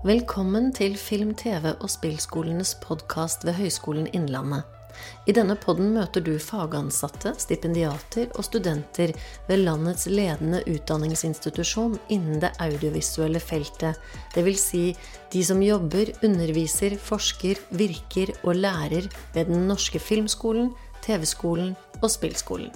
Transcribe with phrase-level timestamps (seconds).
[0.00, 4.64] Velkommen til Film, TV og spillskolenes podkast ved Høgskolen Innlandet.
[5.28, 9.12] I denne podden møter du fagansatte, stipendiater og studenter
[9.44, 14.00] ved landets ledende utdanningsinstitusjon innen det audiovisuelle feltet,
[14.32, 14.64] dvs.
[14.70, 14.84] Si
[15.36, 20.72] de som jobber, underviser, forsker, virker og lærer ved Den norske filmskolen,
[21.04, 22.72] TV-skolen og spillskolen.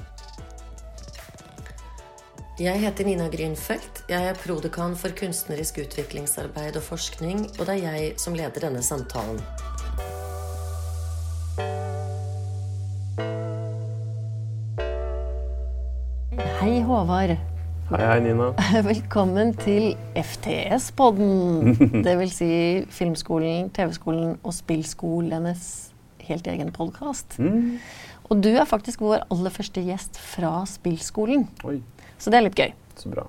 [2.54, 4.04] Jeg heter Nina Grünfeldt.
[4.06, 8.78] Jeg er prodekan for kunstnerisk utviklingsarbeid og forskning, og det er jeg som leder denne
[8.78, 9.40] samtalen.
[16.60, 17.34] Hei, Håvard.
[17.90, 18.52] Hei, hei, Nina.
[18.92, 21.74] Velkommen til FTS-podden.
[22.06, 22.52] Det vil si
[22.86, 25.90] Filmskolen, TV-skolen og Spillskolenes
[26.28, 27.34] helt egen podkast.
[27.42, 27.80] Mm.
[28.30, 31.48] Og du er faktisk vår aller første gjest fra Spillskolen.
[31.66, 31.80] Oi.
[32.18, 32.72] Så det er litt gøy.
[32.98, 33.26] Så bra.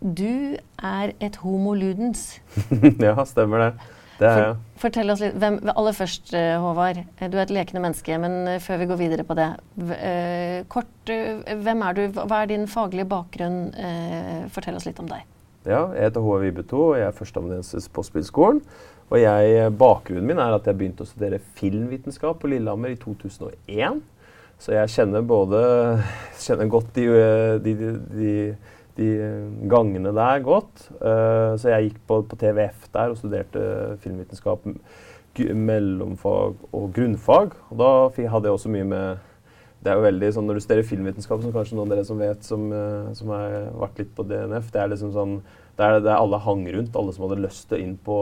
[0.00, 2.36] Du er et homo ludens.
[3.06, 3.70] ja, stemmer det.
[4.16, 4.56] Det er jeg.
[4.56, 5.36] For, fortell oss litt.
[5.40, 7.02] Hvem, aller først, eh, Håvard.
[7.04, 9.48] Eh, du er et lekende menneske, men eh, før vi går videre på det.
[10.72, 11.12] Kort,
[11.66, 12.02] hvem er du?
[12.16, 13.60] Hva er din faglige bakgrunn?
[14.54, 15.24] Fortell oss litt om deg.
[15.66, 18.62] Ja, jeg heter Håvard Vibeto, og jeg er førsteamanuensis på Spillskolen.
[19.10, 24.00] Og jeg, bakgrunnen min er at jeg begynte å studere filmvitenskap på Lillehammer i 2001.
[24.62, 25.60] Så jeg kjenner både
[26.40, 27.04] kjenner godt de,
[27.64, 27.74] de,
[28.16, 28.32] de,
[28.96, 29.08] de
[29.68, 30.88] gangene der godt.
[31.00, 33.66] Uh, så jeg gikk på, på, TVF der og studerte
[34.04, 34.64] filmvitenskap,
[35.36, 37.52] mellomfag og grunnfag.
[37.68, 37.90] Og da
[38.32, 39.24] hadde jeg også mye med
[39.84, 42.18] det er jo veldig sånn, Når du studerer filmvitenskap, som kanskje noen av dere som
[42.18, 45.36] vet, som, uh, som har vært litt på DNF, det er liksom sånn
[45.76, 48.16] det er, det er alle hang rundt, alle som hadde lyst til inn på,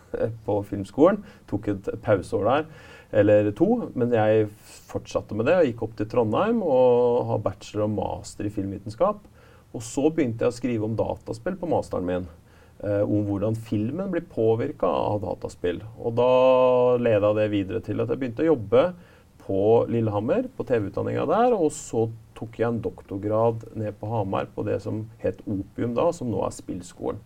[0.46, 1.18] på filmskolen.
[1.50, 2.66] Tok et pauseår der
[3.12, 3.68] eller to.
[3.98, 4.46] Men jeg
[4.92, 9.24] fortsatte med det og gikk opp til Trondheim og har bachelor og master i filmvitenskap.
[9.72, 12.30] Og så begynte jeg å skrive om dataspill på masteren min.
[12.82, 15.78] Eh, om hvordan filmen blir påvirka av dataspill.
[16.02, 16.30] Og da
[16.98, 18.88] leda det videre til at jeg begynte å jobbe
[19.42, 19.60] på
[19.90, 21.54] Lillehammer, på TV-utdanninga der.
[21.54, 22.08] Og så
[22.38, 26.42] tok jeg en doktorgrad ned på Hamar på det som het Opium da, som nå
[26.42, 27.22] er Spillskolen.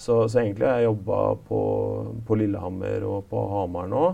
[0.00, 1.62] Så, så egentlig har jeg jobba på,
[2.28, 4.04] på Lillehammer og på Hamar nå.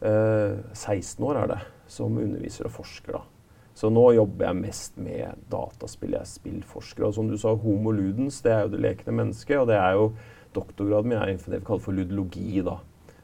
[0.00, 1.58] 16 eh, år er det,
[1.90, 3.18] som underviser og forsker.
[3.18, 3.26] da.
[3.80, 6.14] Så nå jobber jeg mest med dataspill.
[6.16, 7.06] Jeg er spillforsker.
[7.06, 9.56] Og som du sa, homo ludens, det er jo det lekende mennesket.
[9.62, 10.10] Og det er jo
[10.56, 12.76] doktorgraden min er innenfor det vi kaller for ludologi, da.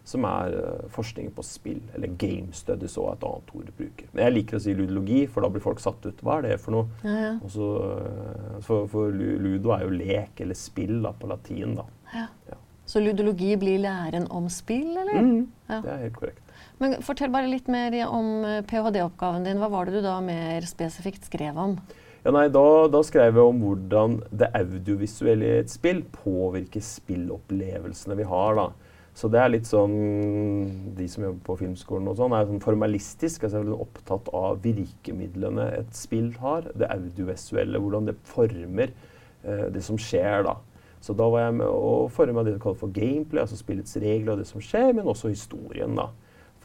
[0.06, 1.82] Som er uh, forskning på spill.
[1.98, 4.08] Eller game studies òg, et annet ord du bruker.
[4.12, 6.22] Men jeg liker å si ludologi, for da blir folk satt ut.
[6.24, 7.02] Hva er det for noe?
[7.02, 7.34] Ja, ja.
[7.50, 11.74] Også, uh, for, for, ludo er jo lek eller spill da, på latin.
[11.82, 11.88] da.
[12.14, 12.60] Ja.
[12.86, 15.18] Så ludologi blir læren om spill, eller?
[15.18, 16.45] Mm, det er helt korrekt.
[16.82, 19.60] Men Fortell bare litt mer om eh, ph.d.-oppgaven din.
[19.62, 21.78] Hva var det du da mer spesifikt skrev om?
[22.26, 28.16] Ja, nei, da, da, skrev jeg om hvordan det audiovisuelle i et spill påvirker spillopplevelsene
[28.18, 28.58] vi har.
[28.58, 28.66] da.
[29.16, 29.94] Så det er litt sånn
[30.98, 33.46] De som jobber på filmskolen og sånn, er sånn formalistisk.
[33.46, 36.68] altså er opptatt av virkemidlene et spill har.
[36.74, 40.58] Det audiovisuelle, hvordan det former eh, det som skjer, da.
[41.00, 44.34] Så da var jeg med å forme det vi kaller for gameplay, altså spillets regler
[44.34, 46.10] og det som skjer, men også historien, da.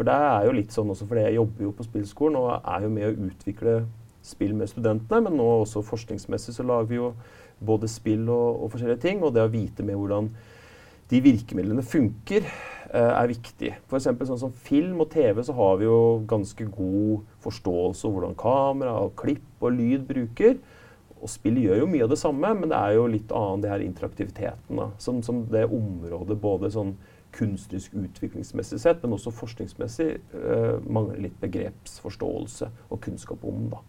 [0.02, 2.86] For det er jo litt sånn også, fordi jeg jobber jo på spillskolen og er
[2.88, 3.74] jo med å utvikle
[4.26, 7.12] spill med studentene, men nå også forskningsmessig så lager vi jo
[7.62, 9.22] både spill og, og forskjellige ting.
[9.22, 10.32] Og det å vite med hvordan
[11.12, 12.50] de virkemidlene funker,
[12.90, 13.76] eh, er viktig.
[13.78, 14.10] F.eks.
[14.32, 16.02] sånn som film og TV så har vi jo
[16.34, 20.58] ganske god forståelse av hvordan kamera, og klipp og lyd bruker.
[21.22, 23.76] Og spill gjør jo mye av det samme, men det er jo litt annet det
[23.76, 24.82] her interaktiviteten.
[24.82, 26.96] da, Som, som det området både sånn
[27.36, 33.70] kunstnerisk utviklingsmessig sett, men også forskningsmessig uh, mangler litt begrepsforståelse og kunnskap om.
[33.72, 33.82] da.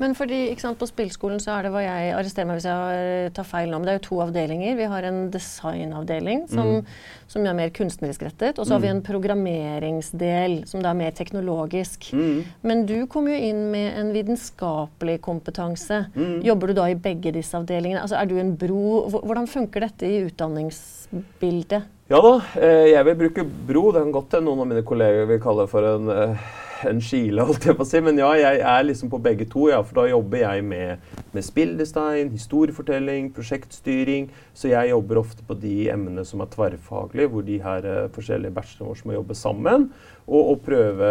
[0.00, 3.48] Men fordi, sant, På spillskolen så er det hva jeg arresterer meg hvis jeg tar
[3.48, 4.78] feil nå, men det er jo to avdelinger.
[4.78, 6.88] Vi har en designavdeling som, mm.
[7.34, 8.58] som er mer kunstnerisk rettet.
[8.58, 8.74] Og så mm.
[8.76, 8.94] har vi mm.
[8.96, 12.10] en programmeringsdel som da er mer teknologisk.
[12.16, 12.40] Mm.
[12.64, 16.06] Men du kom jo inn med en vitenskapelig kompetanse.
[16.16, 16.40] Mm.
[16.48, 18.02] Jobber du da i begge disse avdelingene?
[18.06, 19.08] Altså, Er du en bro?
[19.20, 21.96] Hvordan funker dette i utdanningsbildet?
[22.10, 23.92] Ja da, eh, jeg vil bruke bro.
[23.94, 26.48] Det kan godt til noen av mine kolleger vil kalle for en, eh,
[26.88, 28.00] en skile, holdt jeg på å si.
[28.04, 31.46] Men ja, jeg er liksom på begge to, ja, for da jobber jeg med, med
[31.46, 34.30] spilldesign, historiefortelling, prosjektstyring.
[34.56, 38.56] Så jeg jobber ofte på de emnene som er tverrfaglige, hvor de her uh, forskjellige
[38.56, 39.90] bachelorene våre må jobbe sammen.
[40.26, 41.10] Og, og, prøve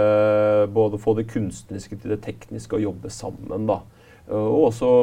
[0.73, 3.81] både å få det kunstneriske til det tekniske og jobbe sammen, da.
[4.29, 4.93] Uh, og også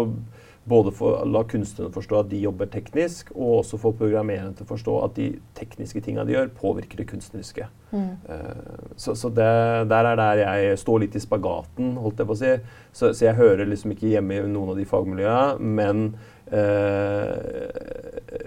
[0.66, 4.66] både for å la kunstnerne forstå at de jobber teknisk, og også for programmererne til
[4.66, 5.28] å forstå at de
[5.58, 7.68] tekniske tingene de gjør, påvirker det kunstneriske.
[7.92, 8.08] Mm.
[8.26, 9.50] Uh, så, så det,
[9.92, 12.54] der er der jeg står litt i spagaten, holdt jeg på å si.
[12.90, 16.04] Så, så jeg hører liksom ikke hjemme i noen av de fagmiljøene, men
[16.50, 17.30] uh,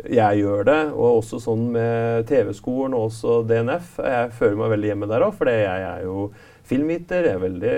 [0.10, 0.80] jeg gjør det.
[0.92, 3.96] Og også sånn med TV-skolen og også DNF.
[4.04, 6.30] Jeg føler meg veldig hjemme der òg, for jeg er jo
[6.70, 7.28] filmviter.
[7.32, 7.74] Er veldig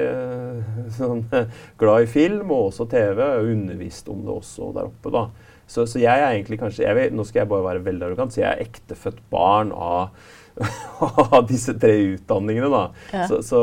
[0.97, 1.23] sånn,
[1.81, 3.23] glad i film og også TV.
[3.23, 5.13] Har undervist om det også der oppe.
[5.13, 5.25] da.
[5.71, 8.43] Så, så jeg er egentlig kanskje vet, Nå skal jeg bare være veldig arrogant, så
[8.43, 10.11] jeg er ektefødt barn av
[11.31, 12.69] av disse tre utdanningene.
[12.69, 12.81] da.
[13.13, 13.27] Ja.
[13.27, 13.61] Så, så,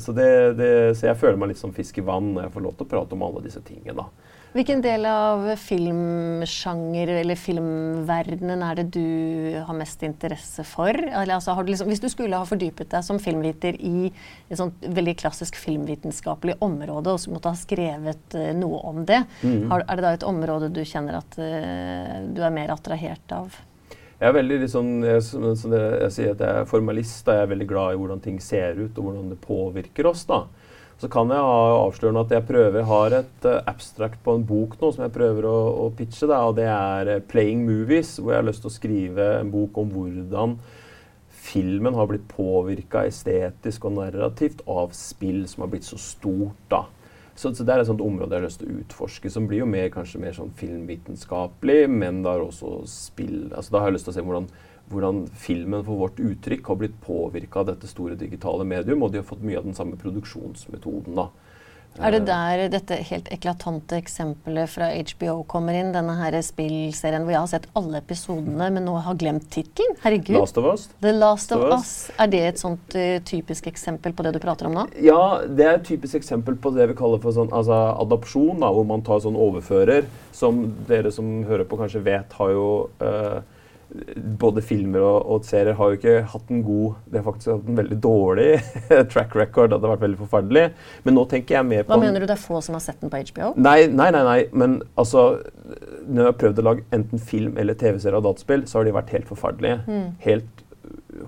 [0.00, 2.66] så, det, det, så, jeg føler meg litt som fisk i vann når jeg får
[2.66, 3.96] lov til å prate om alle disse tingene.
[4.04, 4.29] da.
[4.50, 9.04] Hvilken del av filmsjanger eller filmverdenen er det du
[9.62, 10.90] har mest interesse for?
[10.90, 15.14] Altså, du liksom, hvis du skulle ha fordypet deg som filmviter i et sånt veldig
[15.22, 19.70] klassisk filmvitenskapelig område og så måtte ha skrevet uh, noe om det, mm.
[19.70, 23.54] har, er det da et område du kjenner at uh, du er mer attrahert av?
[24.18, 27.22] Jeg er veldig liksom, jeg, jeg, jeg, sier at jeg er formalist.
[27.24, 27.38] Da.
[27.38, 30.26] Jeg er veldig glad i hvordan ting ser ut, og hvordan det påvirker oss.
[30.28, 30.42] da.
[31.00, 34.90] Så kan jeg avsløre at jeg prøver, har et uh, abstract på en bok nå
[34.92, 35.56] som jeg prøver å,
[35.86, 36.28] å pitche.
[36.28, 39.52] Da, og Det er uh, 'Playing Movies', hvor jeg har lyst til å skrive en
[39.54, 40.58] bok om hvordan
[41.40, 46.60] filmen har blitt påvirka estetisk og narrativt av spill som har blitt så stort.
[46.68, 46.84] da.
[47.34, 49.62] Så, så, det er et sånt område jeg har lyst til å utforske, som blir
[49.62, 53.46] jo mer, kanskje mer sånn filmvitenskapelig, men det har også spill.
[53.54, 54.50] Altså, da har jeg lyst til å se hvordan
[54.90, 59.22] hvordan filmen for vårt uttrykk har blitt påvirka av dette store digitale medium, og de
[59.22, 61.14] har fått mye av den samme produksjonsmetoden.
[61.18, 61.30] da.
[61.98, 65.90] Er det der dette helt eklatante eksempelet fra HBO kommer inn?
[65.92, 69.98] Denne her spillserien hvor jeg har sett alle episodene, men nå har glemt tittelen?
[70.04, 70.38] Herregud.
[70.38, 70.86] Last of Us.
[71.02, 71.92] The Last of Us.
[72.16, 74.86] Er det et sånt uh, typisk eksempel på det du prater om nå?
[75.02, 78.70] Ja, det er et typisk eksempel på det vi kaller for sånn, altså, adopsjon, da,
[78.72, 80.06] hvor man tar sånn overfører.
[80.36, 82.68] Som dere som hører på kanskje vet, har jo
[83.02, 83.42] uh,
[84.40, 87.70] både filmer og, og, serier har jo ikke hatt en god De har faktisk hatt
[87.72, 88.48] en veldig dårlig
[89.12, 89.72] track record.
[89.72, 90.64] Det har vært veldig forferdelig.
[91.06, 93.00] Men nå tenker jeg mer på Hva mener du det er få som har sett
[93.02, 93.52] den på HBO?
[93.58, 94.22] Nei, nei, nei.
[94.26, 94.40] nei.
[94.52, 95.26] Men altså
[96.06, 98.94] Når jeg har prøvd å lage enten film eller TV-serie av dataspill, så har de
[98.94, 99.82] vært helt forferdelige.
[99.90, 100.06] Mm.
[100.24, 100.66] Helt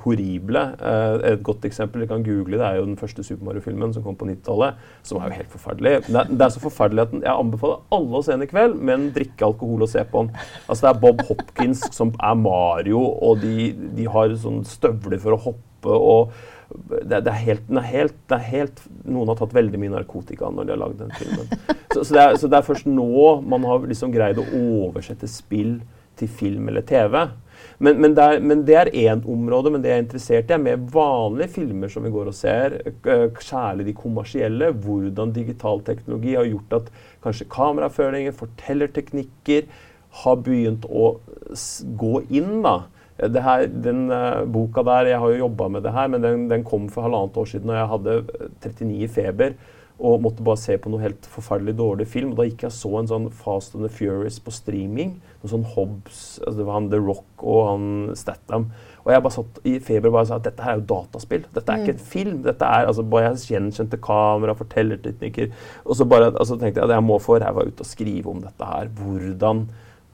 [0.04, 0.62] horrible.
[0.80, 4.04] Eh, et godt eksempel, dere kan google det, er jo den første Super Mario-filmen som
[4.04, 4.78] kom på 90-tallet.
[5.06, 5.94] Som er jo helt forferdelig.
[6.06, 8.78] Det er, det er, så forferdelig at jeg anbefaler alle å se den i kveld,
[8.90, 10.32] men drikke alkohol og se på den.
[10.66, 15.36] Altså Det er Bob Hopkins som er Mario, og de, de har sånn støvler for
[15.36, 15.92] å hoppe.
[15.92, 16.32] og
[16.72, 19.92] det, det, er helt, det, er helt, det, er helt, Noen har tatt veldig mye
[19.92, 21.50] narkotika når de har lagd den filmen.
[21.92, 25.76] Så, så, er, så, det er, først nå man har liksom greid å oversette spill
[26.16, 27.18] til film eller TV.
[27.82, 30.54] Men, men, det er, men det er én område, men det jeg er interessert i,
[30.56, 32.78] er mer vanlige filmer som vi går og ser.
[32.86, 34.72] Eh, særlig de kommersielle.
[34.84, 36.92] Hvordan digital teknologi har gjort at
[37.24, 39.68] kanskje kameraføringer, fortellerteknikker
[40.22, 41.14] har begynt å
[41.98, 42.60] gå inn.
[42.64, 42.82] da.
[43.22, 46.64] Her, den uh, boka der, Jeg har jo jobba med det her, men den, den,
[46.64, 48.16] kom for halvannet år siden, og jeg hadde
[48.64, 49.54] 39 i feber
[50.02, 52.32] og måtte bare se på noe helt forferdelig dårlig film.
[52.32, 55.18] Og da gikk jeg og så en sånn Fast and the Furious på streaming.
[55.42, 57.86] Noe sånn Hobbes, altså Det var han The Rock og han
[58.18, 58.70] Statham.
[59.02, 61.46] Og jeg bare satt i feber og bare sa at dette her er jo dataspill.
[61.54, 61.84] Dette er mm.
[61.84, 62.36] ikke en film.
[62.46, 65.54] Dette er altså bare jeg gjenkjente kamera, fortellerteknikker.
[65.86, 68.42] Og så bare, altså tenkte jeg at jeg må få ræva ut og skrive om
[68.44, 68.92] dette her.
[69.02, 69.66] Hvordan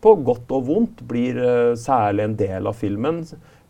[0.05, 3.25] på godt og vondt blir uh, særlig en del av filmen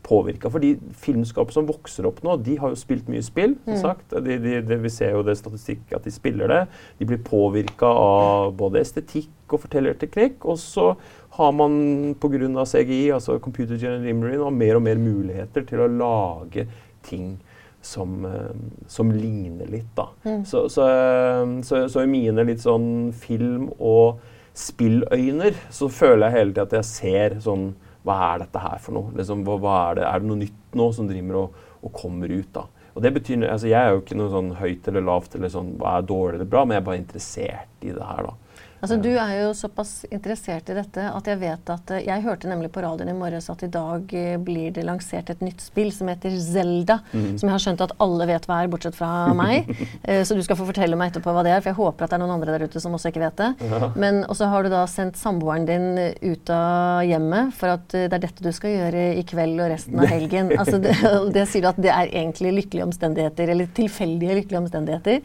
[0.08, 0.50] påvirka.
[0.50, 3.56] For de filmskapere som vokser opp nå, de har jo spilt mye spill.
[3.64, 3.80] som mm.
[3.82, 4.16] sagt.
[4.24, 6.62] De, de, de, vi ser jo det statistikk at de spiller det.
[7.00, 10.46] De blir påvirka av både estetikk og fortellerteknikk.
[10.48, 10.92] Og så
[11.38, 12.64] har man pga.
[12.68, 16.66] CGI, altså Computer General Imagery, mer og mer muligheter til å lage
[17.06, 17.36] ting
[17.80, 18.56] som, eh,
[18.86, 19.90] som ligner litt.
[19.94, 20.08] da.
[20.24, 20.44] Mm.
[20.44, 24.20] Så, så, eh, så, så, i mine litt sånn film- og
[24.58, 27.68] spilløyner så føler jeg hele tida at jeg ser sånn
[28.06, 29.12] hva er dette her for noe?
[29.18, 30.08] Liksom, hva, hva er, det?
[30.08, 32.50] er, det, noe nytt nå som driver og, og kommer ut?
[32.54, 32.66] da?
[32.94, 35.74] Og det betyr, altså Jeg er jo ikke noe sånn høyt eller lavt eller sånn,
[35.78, 38.30] hva er dårlig eller bra, men jeg er bare interessert i det her.
[38.30, 38.47] da.
[38.78, 42.50] Altså, du er jo såpass interessert i dette at jeg vet at eh, Jeg hørte
[42.50, 45.90] nemlig på radioen i morges at i dag eh, blir det lansert et nytt spill
[45.94, 47.00] som heter Zelda.
[47.10, 47.32] Mm.
[47.40, 49.66] Som jeg har skjønt at alle vet hva er, bortsett fra meg.
[50.06, 52.12] uh, så du skal få fortelle meg etterpå hva det er, for jeg håper at
[52.12, 53.50] det er noen andre der ute som også ikke vet det.
[53.66, 53.90] Ja.
[53.98, 55.88] Men også har du da sendt samboeren din
[56.22, 59.98] ut av hjemmet for at det er dette du skal gjøre i kveld og resten
[59.98, 60.52] av helgen.
[60.54, 60.94] altså, det,
[61.34, 65.20] det, sier du at det er egentlig lykkelige omstendigheter, eller tilfeldige lykkelige omstendigheter.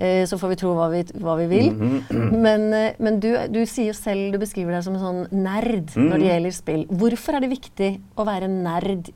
[0.00, 1.70] Uh, så får vi tro hva vi, hva vi vil.
[1.74, 2.93] Mm -hmm.
[3.02, 6.06] Men du, du, sier selv, du beskriver deg som en sånn nerd mm.
[6.06, 6.86] når det gjelder spill.
[6.90, 9.10] Hvorfor er det viktig å være nerd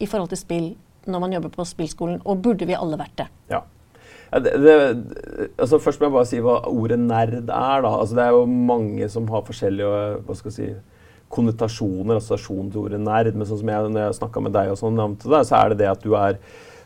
[0.00, 0.70] i forhold til spill
[1.10, 3.28] når man jobber på spillskolen, og burde vi alle vært det?
[3.50, 3.64] Ja.
[4.30, 4.74] Det, det,
[5.58, 7.82] altså først må jeg bare si hva ordet nerd er.
[7.82, 7.90] da.
[7.90, 10.68] Altså det er jo mange som har forskjellige hva skal jeg si,
[11.30, 13.34] konnotasjoner, assosiasjon til ordet nerd.
[13.34, 15.90] Men sånn som jeg, når jeg snakka med deg, og sånn, så er det det
[15.90, 16.38] at du er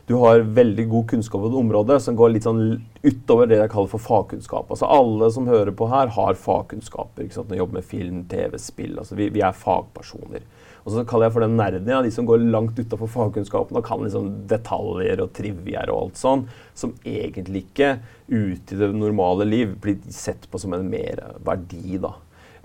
[0.05, 2.61] du har veldig god kunnskap på et område som går litt sånn
[3.01, 4.69] utover det jeg kaller for fagkunnskap.
[4.69, 7.25] Altså Alle som hører på her, har fagkunnskaper.
[7.25, 7.49] ikke sant?
[7.49, 8.99] Når jobber med film, TV, spill.
[9.01, 10.45] altså Vi, vi er fagpersoner.
[10.85, 13.87] Og så kaller jeg for den nerden, ja, de som går langt utafor fagkunnskapen og
[13.87, 16.43] kan liksom detaljer og trivier og alt sånn,
[16.77, 17.95] som egentlig ikke
[18.29, 21.97] ute i det normale liv blir sett på som en merverdi.
[21.97, 22.13] da.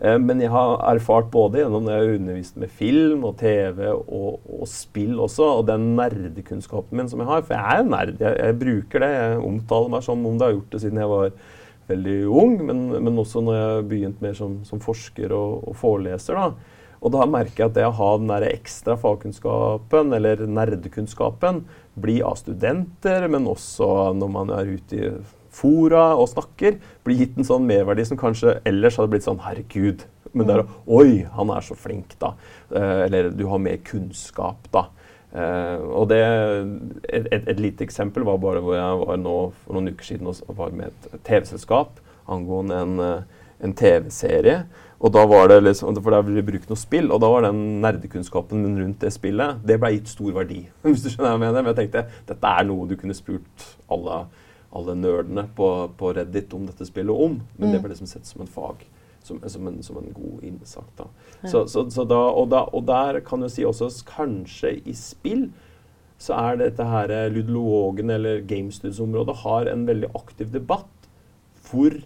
[0.00, 3.87] Eh, men jeg har erfart både gjennom det jeg har undervist med film og TV
[3.92, 7.45] og, og, spill også, og den nerdekunnskapen min som jeg har.
[7.47, 8.14] For jeg er en nerd.
[8.23, 9.14] Jeg, jeg, bruker det.
[9.16, 11.33] Jeg omtaler meg som om det har gjort det siden jeg var
[11.90, 15.76] veldig ung, men, men også når jeg har begynt mer som, som forsker og, og
[15.80, 16.38] foreleser.
[16.38, 16.76] da.
[17.00, 21.62] Og da merker jeg at det å ha den der ekstra fagkunnskapen, eller nerdekunnskapen,
[22.00, 25.12] blir av studenter, men også når man er ute i
[25.54, 30.07] fora og snakker, blir gitt en sånn merverdi som kanskje ellers hadde blitt sånn Herregud.
[30.30, 30.75] Men det er mm.
[30.95, 32.35] Oi, han er så flink, da.
[32.71, 34.87] Eh, eller du har mer kunnskap, da.
[35.30, 36.21] Eh, og det,
[37.07, 40.26] et, et, et, lite eksempel var bare hvor jeg var nå for noen uker siden
[40.26, 44.64] og var med et TV-selskap angående en, eh, en TV-serie.
[45.00, 47.80] Og da var det liksom, For der ble brukt noe spill, og da var den
[47.80, 50.66] nerdekunnskapen rundt det spillet det ble gitt stor verdi.
[50.85, 51.62] hvis du skjønner hva jeg mener.
[51.62, 54.25] Men jeg tenkte dette er noe du kunne spurt alle,
[54.71, 57.41] alle nerdene på, på, Reddit om dette spillet om.
[57.57, 57.75] Men mm.
[57.75, 58.85] det ble liksom sett som en fag.
[59.23, 60.87] Som, som, en, som en, god innsak.
[60.97, 61.09] da.
[61.43, 61.50] Ja.
[61.53, 65.50] Så, så, så da, og, da, og, der kan du si også kanskje i spill
[66.21, 71.09] så er dette her ludologen eller gamestudies-området har en veldig aktiv debatt
[71.69, 71.97] hvor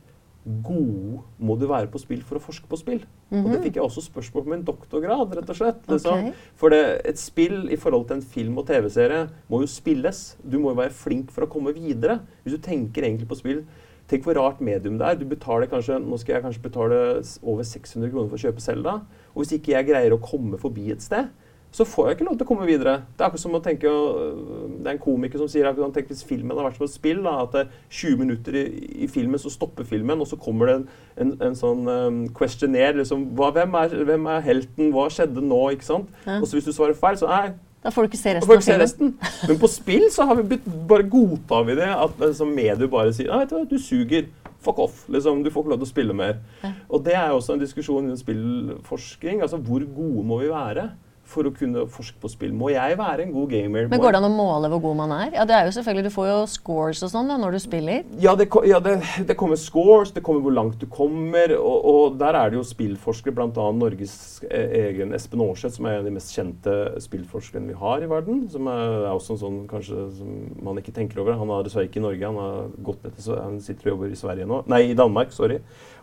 [0.44, 3.04] god må du være på spill for å forske på spill?
[3.30, 3.44] Mm -hmm.
[3.44, 3.62] Og det mhm.
[3.62, 5.88] fikk jeg også spørsmål på min doktorgrad, rett og slett.
[5.88, 6.18] Liksom.
[6.18, 6.32] Okay.
[6.54, 10.36] For det, et spill i forhold til en film og TV-serie må jo spilles.
[10.42, 12.20] Du må jo være flink for å komme videre.
[12.42, 13.64] Hvis du tenker egentlig på spill
[14.08, 15.14] Tenk hvor rart medium det er.
[15.14, 18.92] Du betaler kanskje, Nå skal jeg kanskje betale over 600 kroner for å kjøpe Selda.
[19.34, 21.30] Og hvis ikke jeg greier å komme forbi et sted,
[21.74, 22.92] så får jeg ikke lov til å komme videre.
[23.16, 24.34] Det er akkurat som å tenke, øh,
[24.78, 27.24] det er en komiker som sier at hvis filmen har vært som et spill.
[27.24, 28.64] Da, at det er 20 minutter i,
[29.02, 30.84] i, filmen, så stopper filmen, og så kommer det en,
[31.24, 32.94] en, en sånn um, questionnaire.
[33.00, 34.92] Liksom, hva, hvem, er, hvem, er, helten?
[34.94, 35.60] Hva skjedde nå?
[35.74, 36.14] ikke sant?
[36.28, 36.38] Ja.
[36.38, 37.56] Og så hvis du svarer feil, så nei.
[37.82, 38.80] Da får du ikke se resten av filmen.
[38.84, 39.14] Resten.
[39.50, 41.90] Men på spill så har vi bare godtar vi det.
[41.90, 44.30] At liksom, medier bare sier ja, vet du hva, du suger.
[44.64, 45.02] Fuck off.
[45.10, 46.38] Liksom, du får ikke lov til å spille mer.
[46.62, 46.70] Ja.
[46.86, 49.42] Og det er også en diskusjon i spillforskning.
[49.42, 50.92] Altså, hvor gode må vi være?
[51.28, 52.52] For å kunne forske på spill.
[52.56, 53.88] Må jeg være en god gamer?
[53.90, 55.32] Men Går det an å måle hvor god man er?
[55.38, 58.04] Ja, det er jo selvfølgelig, Du får jo scores og sånn da, når du spiller.
[58.20, 58.96] Ja, det, ja det,
[59.28, 61.56] det, kommer scores, det kommer hvor langt du kommer.
[61.56, 63.68] Og, og der er det jo spillforskere, bl.a.
[63.74, 64.16] Norges
[64.46, 68.10] e, egen Espen Aarseth, som er en av de mest kjente spillforskerne vi har i
[68.10, 68.44] verden.
[68.52, 71.38] Som er, er også en sånn kanskje som man ikke tenker over.
[71.40, 74.20] Han er dessverre ikke i Norge, han har gått til, han sitter og jobber i
[74.20, 74.64] Sverige nå.
[74.70, 75.32] Nei, i Danmark.
[75.34, 75.62] Sorry.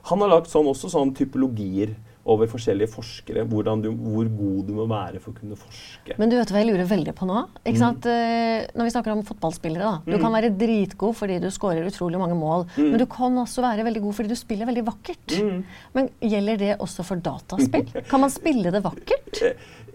[0.10, 1.94] Han har lagt sånn, også sånn typologier
[2.30, 3.44] over forskjellige forskere
[3.82, 6.18] du, hvor god du må være for å kunne forske.
[6.22, 7.40] Men du vet hva jeg lurer veldig på nå?
[7.64, 7.82] Ikke mm.
[7.82, 8.08] sant?
[8.12, 9.82] Eh, når vi snakker om fotballspillere.
[9.88, 10.06] da.
[10.06, 10.22] Du mm.
[10.22, 12.68] kan være dritgod fordi du skårer utrolig mange mål.
[12.76, 12.92] Mm.
[12.94, 15.38] Men du kan også være veldig god fordi du spiller veldig vakkert.
[15.42, 15.62] Mm.
[15.98, 17.90] Men gjelder det også for dataspill?
[18.12, 19.42] Kan man spille det vakkert?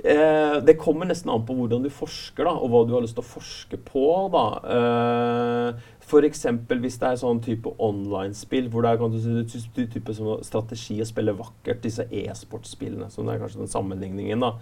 [0.07, 3.17] Eh, det kommer nesten an på hvordan du forsker, da, og hva du har lyst
[3.19, 4.07] til å forske på.
[4.35, 4.47] da.
[4.77, 6.45] Eh, F.eks.
[6.71, 10.15] hvis det er sånn type online-spill hvor det er kanskje type
[10.47, 14.45] strategi å spille vakkert, disse e-sportspillene, som er kanskje den sammenligningen.
[14.45, 14.53] da.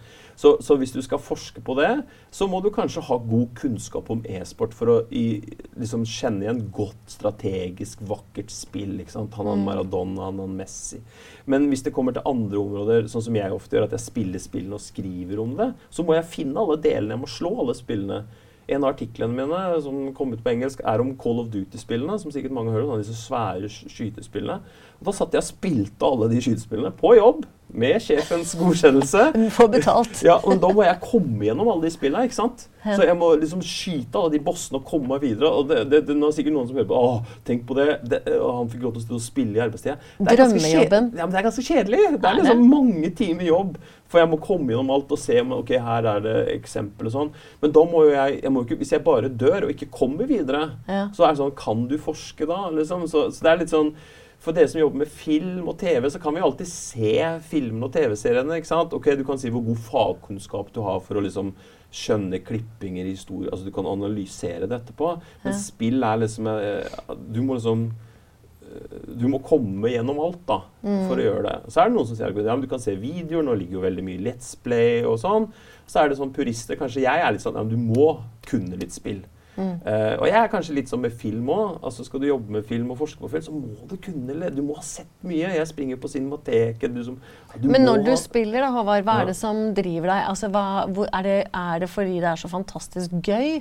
[0.40, 1.90] Så, så, hvis du skal forske på det,
[2.32, 5.42] så må du kanskje ha god kunnskap om e-sport for å i,
[5.76, 8.96] liksom kjenne igjen godt strategisk, vakkert spill.
[9.04, 9.36] ikke sant?
[9.36, 9.66] Han har mm.
[9.68, 11.02] Maradona, han har Messi.
[11.44, 14.42] Men hvis det kommer til andre områder, sånn som jeg ofte gjør, at jeg spiller
[14.42, 17.18] spillene og skriver om det, så må jeg finne alle delene.
[17.18, 18.24] Jeg må slå alle spillene.
[18.68, 22.18] En av artiklene mine som kom ut på engelsk, er om Call of Duty-spillene.
[22.18, 24.61] som sikkert mange hører, om, disse svære skytespillene.
[25.00, 27.44] Og da satt jeg og spilte alle de skytespillene på jobb
[27.75, 29.25] med sjefens godkjennelse.
[29.54, 30.23] Få betalt.
[30.23, 32.28] ja, men Da må jeg komme gjennom alle de spillene.
[32.28, 32.69] ikke sant?
[32.85, 35.50] Så jeg må liksom skyte alle de bossene og komme meg videre.
[35.50, 37.88] og det, det, det, er sikkert noen som hører på Åh, tenk på det.
[38.04, 39.99] det han fikk lov til å spille i arbeidstida.
[40.21, 41.12] Drømmejobben.
[41.16, 42.02] Ja, men det er ganske kjedelig.
[42.19, 43.78] Det er liksom mange timer jobb.
[44.12, 47.14] For jeg må komme gjennom alt og se om ok, her er det eksempel og
[47.14, 47.31] sånn.
[47.64, 50.28] Men da må jo jeg, jeg må ikke, hvis jeg bare dør og ikke kommer
[50.31, 51.09] videre, ja.
[51.16, 52.69] så er det sånn Kan du forske da?
[52.75, 53.09] liksom?
[53.11, 53.95] Så, så det er litt sånn
[54.44, 57.14] for dere som jobber med film og TV, så kan vi alltid se
[57.48, 58.58] filmene og TV-seriene.
[58.60, 58.92] ikke sant?
[58.92, 61.54] Ok, Du kan si hvor god fagkunnskap du har for å liksom
[61.94, 63.50] skjønne klippinger i historie.
[63.50, 65.14] altså Du kan analysere det etterpå.
[65.44, 70.56] Men spill er liksom eh, Du må liksom eh, du må komme gjennom alt da,
[70.82, 71.04] mm.
[71.08, 71.70] for å gjøre det.
[71.70, 73.46] Så er det noen som sier at ja, du kan se videoer.
[73.46, 75.48] Nå ligger jo veldig mye Let's Play og sånn.
[75.86, 78.76] Så er det sånn purister Kanskje jeg er litt sånn ja, men du må kunne
[78.80, 79.22] litt spill.
[79.54, 79.75] Mm.
[79.87, 81.78] Uh, og jeg er kanskje litt sånn med film òg.
[81.87, 84.62] Altså, skal du jobbe med film og forske på film, så må du kunne Du
[84.66, 85.52] må ha sett mye.
[85.54, 86.94] Jeg springer på Cinemateket.
[86.94, 87.18] Du som,
[87.54, 90.28] du Men når du spiller, da, Håvard, hva er det som driver deg?
[90.32, 93.61] Altså, hva, hvor, er, det, er, det, fordi det er så fantastisk gøy?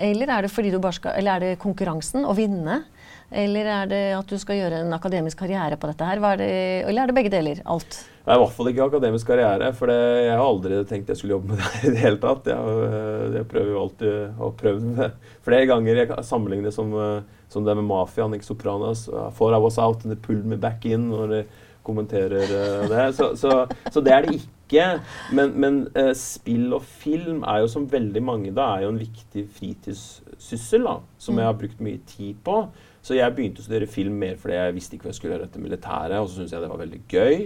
[0.00, 2.24] Eller er det fordi du bare skal Eller er det konkurransen?
[2.24, 2.82] Å vinne?
[3.30, 6.22] Eller er det at du skal gjøre en akademisk karriere på dette her?
[6.40, 6.48] Det,
[6.88, 7.62] eller er det begge deler?
[7.70, 8.00] Alt?
[8.20, 9.70] Det er i hvert fall ikke akademisk karriere.
[9.76, 12.20] For det, jeg har aldri tenkt jeg skulle jobbe med det her i det hele
[12.22, 12.50] tatt.
[12.50, 15.10] Jeg, øh, jeg prøver jo alltid å prøve det
[15.46, 16.02] flere ganger.
[16.02, 19.08] Jeg sammenligner det som, øh, som det med mafiaen, ikke Sopranos.
[19.38, 21.10] For I was out they pulled me back in.
[21.10, 21.44] når de
[21.82, 23.14] kommenterer øh, det.
[23.14, 25.00] Så, så, så det er det ikke.
[25.32, 29.00] Men, men uh, spill og film er jo som veldig mange da, er jo en
[29.00, 32.62] viktig fritidssyssel da, som jeg har brukt mye tid på.
[33.00, 35.46] Så jeg begynte å studere film mer fordi jeg visste ikke hva jeg skulle gjøre
[35.48, 36.16] etter militæret.
[36.20, 37.36] Og så syntes jeg det var veldig gøy.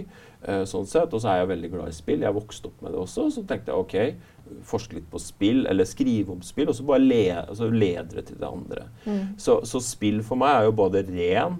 [0.45, 1.13] Uh, sånn sett.
[1.15, 2.25] Og så er jeg veldig glad i spill.
[2.25, 3.29] Jeg vokste opp med det også.
[3.33, 4.33] Så tenkte jeg ok,
[4.67, 8.39] forske litt på spill, eller skrive om spill, og så bare le, altså ledere til
[8.41, 8.89] det andre.
[9.05, 9.23] Mm.
[9.41, 11.59] Så, så, spill for meg er jo både ren,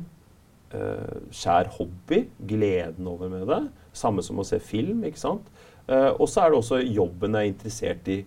[0.76, 3.64] uh, skjær hobby, gleden over med det.
[3.96, 5.50] Samme som å se film, ikke sant.
[5.88, 8.20] Uh, og så er det også jobben jeg er interessert i.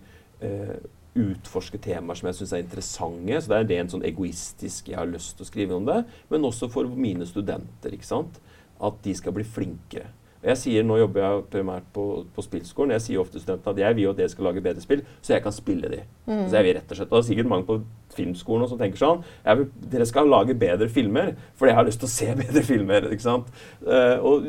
[0.43, 0.79] Uh,
[1.17, 3.41] utforske temaer som jeg syns er interessante.
[3.41, 6.03] Så det er rent sånn egoistisk jeg har lyst til å skrive om det.
[6.29, 7.95] Men også for mine studenter.
[7.95, 8.41] ikke sant?
[8.79, 10.11] At de skal bli flinkere.
[10.39, 12.93] Jeg sier, Nå jobber jeg primært på, på spillskolen.
[12.95, 15.01] Jeg sier ofte til studentene at jeg vil jo at dere skal lage bedre spill,
[15.19, 15.99] så jeg kan spille de.
[16.29, 16.45] Mm.
[16.45, 17.77] Så jeg vil rett og slett, og Det er sikkert mange på
[18.15, 19.25] filmskolen som tenker sånn
[19.59, 23.09] vil, Dere skal lage bedre filmer, for jeg har lyst til å se bedre filmer.
[23.11, 23.51] ikke sant?
[23.83, 24.47] Uh, og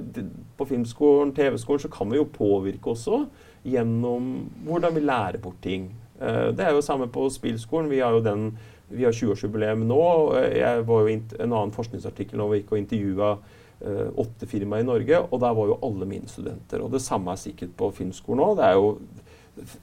[0.60, 3.24] på filmskolen, TV-skolen, så kan vi jo påvirke også
[3.66, 4.30] gjennom
[4.68, 5.90] hvordan vi lærer bort ting.
[6.20, 7.90] Eh, det er jo samme på spillskolen.
[7.90, 8.52] Vi har jo den
[8.90, 10.02] vi har 20-årsjubileum nå.
[10.50, 14.88] Jeg var jo en annen forskningsartikkel nå vi gikk og intervjua uh, åtte firmaer i
[14.88, 16.82] Norge, og der var jo alle mine studenter.
[16.82, 18.96] Og det samme er sikkert på filmskolen òg.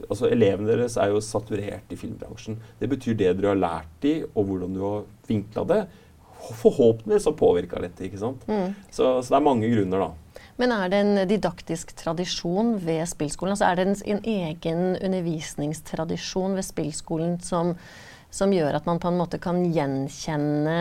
[0.08, 2.58] Altså, elevene deres er jo saturert i filmbransjen.
[2.80, 5.82] Det betyr det dere har lært de, og hvordan du har vinkla det.
[6.60, 8.04] Forhåpentligvis har påvirka dette.
[8.04, 8.44] ikke sant?
[8.48, 8.76] Mm.
[8.90, 10.27] Så, så det er mange grunner, da.
[10.58, 13.54] Men er det en didaktisk tradisjon ved spillskolen?
[13.54, 17.76] Altså er det en, en egen undervisningstradisjon ved spillskolen som,
[18.30, 20.74] som, gjør at man på en måte kan gjenkjenne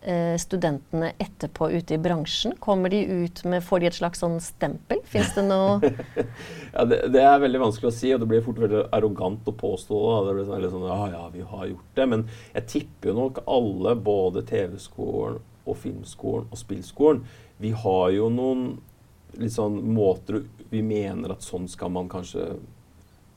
[0.00, 2.56] eh, studentene etterpå ute i bransjen?
[2.56, 5.04] Kommer de ut med, Får de et slags sånn stempel?
[5.12, 8.64] Fins det noe ja, det, det, er veldig vanskelig å si, og det blir fort
[8.64, 10.02] veldig arrogant å påstå.
[10.08, 10.24] Da.
[10.30, 12.10] Det blir sånn, sånn, ja, ja, vi har gjort det.
[12.16, 17.26] Men jeg tipper jo nok alle, både TV-skolen og filmskolen og spillskolen,
[17.60, 18.78] vi har jo noen
[19.36, 22.50] litt sånn måter vi mener at sånn skal man kanskje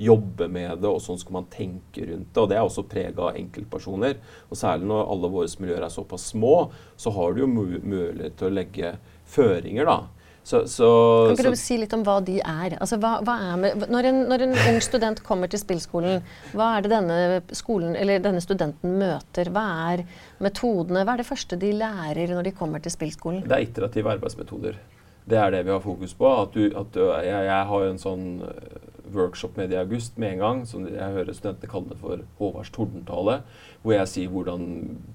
[0.01, 2.41] jobbe med det, og sånn skal man tenke rundt det.
[2.41, 4.17] Og det er også prega av enkeltpersoner.
[4.49, 6.55] Og særlig når alle våre miljøer er såpass små,
[6.97, 8.95] så har du jo mulighet til å legge
[9.29, 9.99] føringer, da.
[10.43, 10.87] Så, så,
[11.29, 12.73] kan ikke du si litt om hva de er?
[12.81, 16.25] Altså, hva, hva er med, når, en, når, en, ung student kommer til spillskolen,
[16.57, 17.17] hva er det denne,
[17.53, 17.93] skolen,
[18.25, 19.51] denne studenten møter?
[19.53, 20.03] Hva er
[20.41, 21.05] metodene?
[21.05, 23.45] Hva er det første de lærer når de kommer til spillskolen?
[23.45, 24.81] Det er iterative arbeidsmetoder.
[25.29, 26.29] Det er det vi har fokus på.
[26.41, 30.17] At du, at du, jeg, jeg, har jo en sånn eh, workshop med i august
[30.21, 33.41] med en gang, som jeg hører studentene kalle det for Håvards tordentale,
[33.83, 34.67] hvor jeg sier hvordan,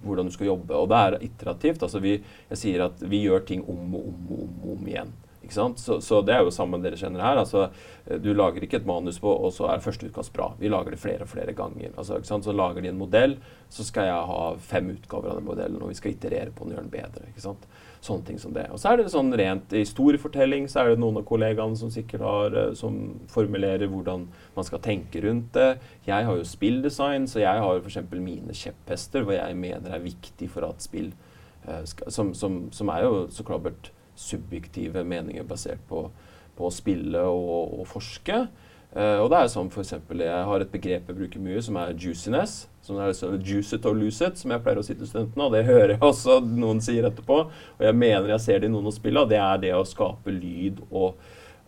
[0.04, 0.76] hvordan, du skal jobbe.
[0.76, 1.82] Og det er iterativt.
[1.82, 2.18] altså vi,
[2.50, 5.14] Jeg sier at vi gjør ting om og om og om, om igjen.
[5.52, 7.40] Så, så, det er jo sammen dere kjenner her.
[7.40, 7.68] altså
[8.06, 10.52] eh, Du lager ikke et manus på, og så er første utkast bra.
[10.60, 11.92] Vi lager det flere og flere ganger.
[11.96, 13.36] altså Så lager de en modell,
[13.68, 16.72] så skal jeg ha fem utgaver av den modellen, og vi skal iterere på den
[16.72, 17.28] og gjøre den bedre.
[17.28, 17.68] ikke sant?
[18.00, 18.68] Sånne ting som det.
[18.70, 22.26] Og så er det sånn rent historiefortelling, så er det noen av kollegaene som sikkert
[22.26, 22.98] har eh, som
[23.32, 25.76] formulerer hvordan man skal tenke rundt det.
[26.06, 28.02] Jeg har jo spilldesign, så jeg har f.eks.
[28.16, 31.10] mine kjepphester, hva jeg mener er viktig for at spill
[31.84, 36.06] skal, som, som, som, er jo så klart subjektive meninger basert på,
[36.56, 38.46] på å spille og, og forske.
[38.96, 41.76] Uh, og det er sånn for eksempel, Jeg har et begrep jeg bruker mye, som
[41.82, 42.64] er juiciness.
[42.86, 45.48] Som er liksom juice it or lose it, som jeg pleier å si til studentene.
[45.48, 47.40] Og det hører jeg også noen sier etterpå.
[47.76, 49.28] Og jeg mener jeg ser det i noen av spillene.
[49.32, 51.18] Det er det å skape lyd og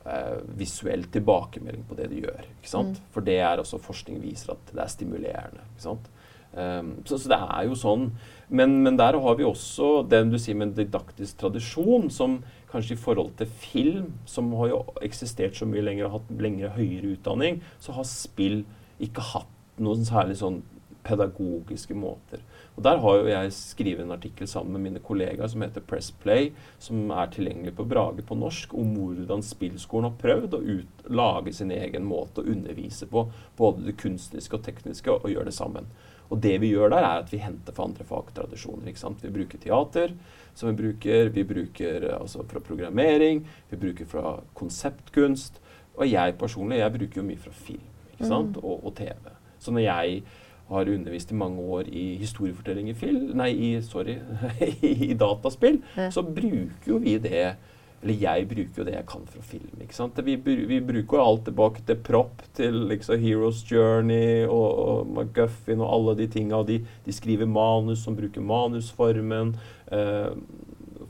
[0.06, 2.46] uh, visuell tilbakemelding på det de gjør.
[2.54, 2.96] ikke sant?
[2.96, 3.10] Mm.
[3.16, 5.66] For det er også forskning viser at det er stimulerende.
[5.74, 6.08] ikke sant?
[6.52, 8.06] Um, så, så, det er jo sånn.
[8.48, 12.40] Men, men, der har vi også den du sier med en didaktisk tradisjon, som
[12.72, 16.72] kanskje i forhold til film, som har jo eksistert så mye lenger og hatt lengre
[16.76, 18.62] høyere utdanning, så har spill
[19.04, 20.62] ikke hatt noen særlig sånn
[21.08, 22.42] pedagogiske måter.
[22.76, 26.10] Og Der har jo jeg skrevet en artikkel sammen med mine kollegaer som heter Press
[26.10, 31.08] Play, som er tilgjengelig på Brage på norsk, om hvordan spillskolen har prøvd å ut,
[31.10, 35.56] lage sin egen måte å undervise på, både det kunstneriske og tekniske, og gjøre det
[35.56, 35.90] sammen.
[36.30, 38.88] Og det vi gjør der, er at vi henter fra andre fagtradisjoner.
[38.90, 39.22] ikke sant?
[39.24, 40.12] Vi bruker teater,
[40.54, 45.60] som vi bruker, vi bruker altså fra programmering, vi bruker fra konseptkunst.
[45.96, 47.86] Og jeg personlig, jeg bruker jo mye fra film
[48.18, 48.56] ikke sant?
[48.56, 48.64] Mm.
[48.64, 49.32] Og, og, TV.
[49.58, 50.22] Så når jeg
[50.68, 54.18] har undervist i mange år i historiefortelling i film, nei, i, sorry,
[55.08, 56.10] i dataspill, Ja.
[56.10, 57.54] så bruker jo vi det
[58.02, 59.80] eller jeg bruker jo det jeg kan fra film.
[59.82, 60.20] ikke sant?
[60.22, 65.82] Vi, vi bruker jo alt tilbake til Propp, til liksom Heroes Journey og, og McGuffin
[65.82, 66.62] og alle de tinga.
[66.68, 69.56] De, de skriver manus som bruker manusformen.
[69.90, 70.30] Uh,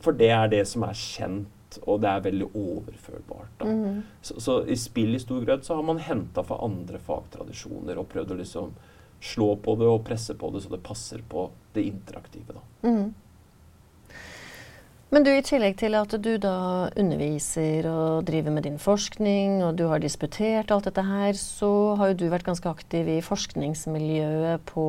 [0.01, 3.53] for det er det som er kjent, og det er veldig overførbart.
[3.61, 3.65] da.
[3.67, 4.01] -hmm.
[4.23, 8.09] Så, så i spill i stor grad så har man henta fra andre fagtradisjoner og
[8.09, 8.73] prøvd å liksom
[9.21, 12.53] slå på det og presse på det så det passer på det interaktive.
[12.55, 12.89] da.
[12.89, 13.15] Mhm.
[15.11, 19.79] Men du, i tillegg til at du da underviser og driver med din forskning, og
[19.79, 24.67] du har disputert alt dette her, så har jo du vært ganske aktiv i forskningsmiljøet
[24.69, 24.85] på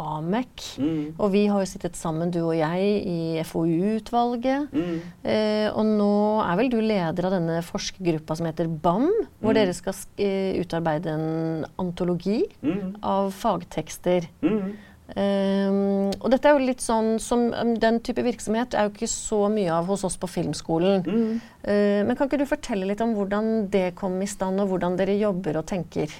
[0.00, 0.64] AMEC.
[0.80, 1.02] Mm.
[1.20, 4.72] Og vi har jo sittet sammen, du og jeg, i FoU-utvalget.
[4.72, 4.98] Mm.
[5.28, 6.10] Eh, og nå
[6.46, 9.10] er vel du leder av denne forskergruppa som heter BAM,
[9.42, 9.58] hvor Mm.
[9.60, 12.96] dere skal sk eh, utarbeide en antologi Mm.
[13.02, 14.24] av fagtekster.
[14.40, 14.72] Mm.
[15.16, 19.10] Um, og dette er jo litt sånn som um, Den type virksomhet er jo ikke
[19.10, 21.02] så mye av hos oss på Filmskolen.
[21.02, 21.36] Mm.
[21.66, 24.98] Uh, men kan ikke du fortelle litt om hvordan det kom i stand, og hvordan
[25.00, 26.14] dere jobber og tenker?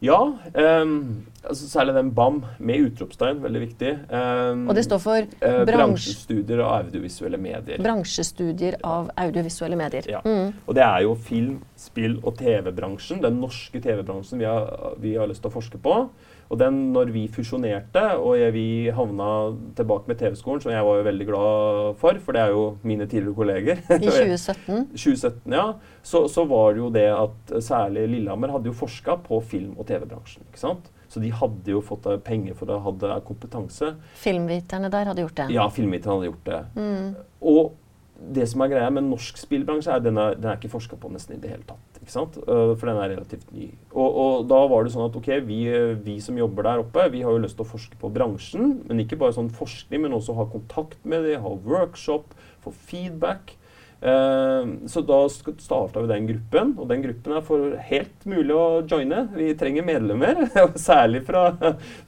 [0.00, 0.18] Ja,
[0.54, 3.90] um, altså særlig den BAM med utropstegn, veldig viktig.
[4.14, 7.82] Ehm, Og det står for uh, bransje- bransjestudier av audiovisuelle medier.
[7.82, 10.06] bransjestudier av audiovisuelle medier.
[10.06, 10.20] Ja.
[10.24, 10.52] Mm.
[10.66, 14.46] Og det er jo film, spill og TV-bransjen, den norske TV-bransjen vi,
[15.02, 15.98] vi har lyst til å forske på.
[16.48, 19.28] Og den, når vi fusjonerte og jeg, vi havna
[19.76, 23.04] tilbake med TV-skolen, som jeg var jo veldig glad for, for det er jo mine
[23.06, 24.86] tidligere kolleger I 2017.
[24.94, 25.66] 2017, ja,
[26.02, 29.90] så, så var det jo det at særlig Lillehammer hadde jo forska på film- og
[29.90, 30.46] TV-bransjen.
[30.48, 30.88] ikke sant?
[31.08, 33.94] Så de hadde jo fått eh, penger for å ha kompetanse.
[34.20, 35.46] Filmviterne der hadde gjort det.
[35.56, 36.62] Ja, filmviterne hadde gjort det.
[36.76, 37.14] Mm.
[37.48, 37.70] Og
[38.18, 41.10] det som er greia med norsk spillbransje, er at den den er ikke forska på
[41.12, 42.00] nesten i det hele tatt.
[42.00, 42.38] ikke sant?
[42.48, 43.68] Øh, For den er relativt ny.
[43.92, 45.60] Og, og da var det sånn at ok, vi,
[46.02, 48.82] vi som jobber der oppe, vi har jo lyst til å forske på bransjen.
[48.88, 53.54] Men ikke bare sånn forskning, men også ha kontakt med dem, ha workshop, få feedback.
[54.00, 58.66] Eh, så da starta vi den gruppen, og den gruppen er for helt mulig å
[58.86, 59.24] joine.
[59.34, 60.44] Vi trenger medlemmer,
[60.88, 61.48] særlig fra,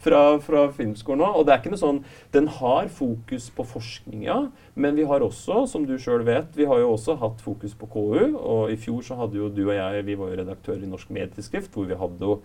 [0.02, 1.40] fra, fra filmskolen òg.
[1.40, 2.02] Og det er ikke noe sånn
[2.34, 4.38] Den har fokus på forskning, ja,
[4.80, 7.90] men vi har også, som du sjøl vet, vi har jo også hatt fokus på
[7.90, 8.36] KU.
[8.38, 11.10] Og i fjor så hadde jo du og jeg, vi var jo redaktører i Norsk
[11.14, 12.38] Medietidsskrift, hvor vi hadde jo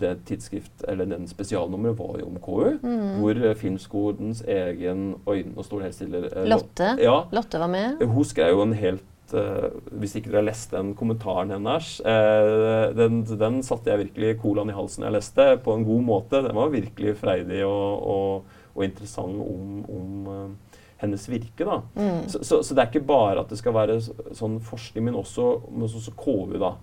[0.00, 2.74] det tidsskrift, eller den spesialnummeret var jo om KU.
[2.82, 3.20] Mm.
[3.22, 6.96] Hvor Filmskodens Filmskolens egen Øyne og det eh, Lotte.
[7.00, 8.06] Ja, Lotte var med.
[8.06, 12.90] hun skrev jo en helt Uh, Hvis ikke dere har lest den kommentaren hennes uh,
[12.98, 16.40] den, den satte jeg virkelig colaen i halsen jeg leste, på en god måte.
[16.42, 21.62] Den var virkelig freidig og, og, og interessant om, om uh, hennes virke.
[21.62, 21.78] da.
[21.94, 22.26] Mm.
[22.26, 25.46] Så, så, så det er ikke bare at det skal være sånn forskning, men også,
[25.70, 26.58] men også KU.
[26.58, 26.74] da.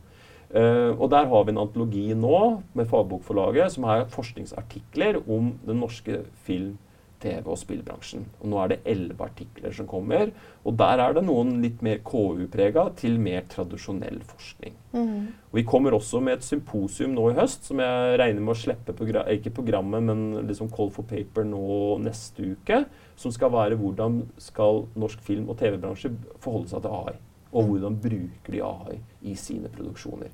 [0.56, 2.42] Eh, og der har vi en antologi nå
[2.78, 6.78] med Fagbokforlaget som er forskningsartikler om den norske film-,
[7.18, 8.26] TV- og spillbransjen.
[8.42, 10.32] Og nå er det elleve artikler som kommer.
[10.68, 14.76] Og der er det noen litt mer KU-prega til mer tradisjonell forskning.
[14.94, 15.28] Mm.
[15.50, 18.60] Og vi kommer også med et symposium nå i høst, som jeg regner med å
[18.60, 22.84] slippe progra ikke programmet, men liksom Call for Paper nå neste uke.
[23.18, 27.18] Som skal være hvordan skal norsk film- og TV-bransje forholde seg til AI.
[27.54, 29.00] Og hvordan bruker de AI
[29.32, 30.34] i sine produksjoner.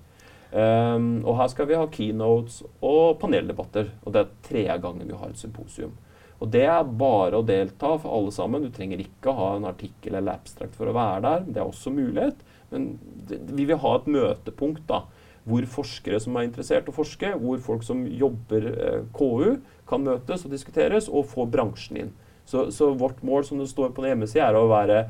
[0.54, 3.90] Um, og her skal vi ha keynotes og paneldebatter.
[4.04, 5.96] Og det er tredje gangen vi har et symposium.
[6.44, 8.66] Og det er bare å delta for alle sammen.
[8.66, 11.46] Du trenger ikke ha en artikkel eller abstract for å være der.
[11.48, 12.42] Det er også mulighet.
[12.74, 12.90] Men
[13.30, 15.06] det, vi vil ha et møtepunkt da,
[15.48, 19.58] hvor forskere som er interessert å forske, hvor folk som jobber eh, KU,
[19.90, 22.14] kan møtes og diskuteres, og få bransjen inn.
[22.48, 25.06] Så, så vårt mål, som det står på den hjemmesida, er å være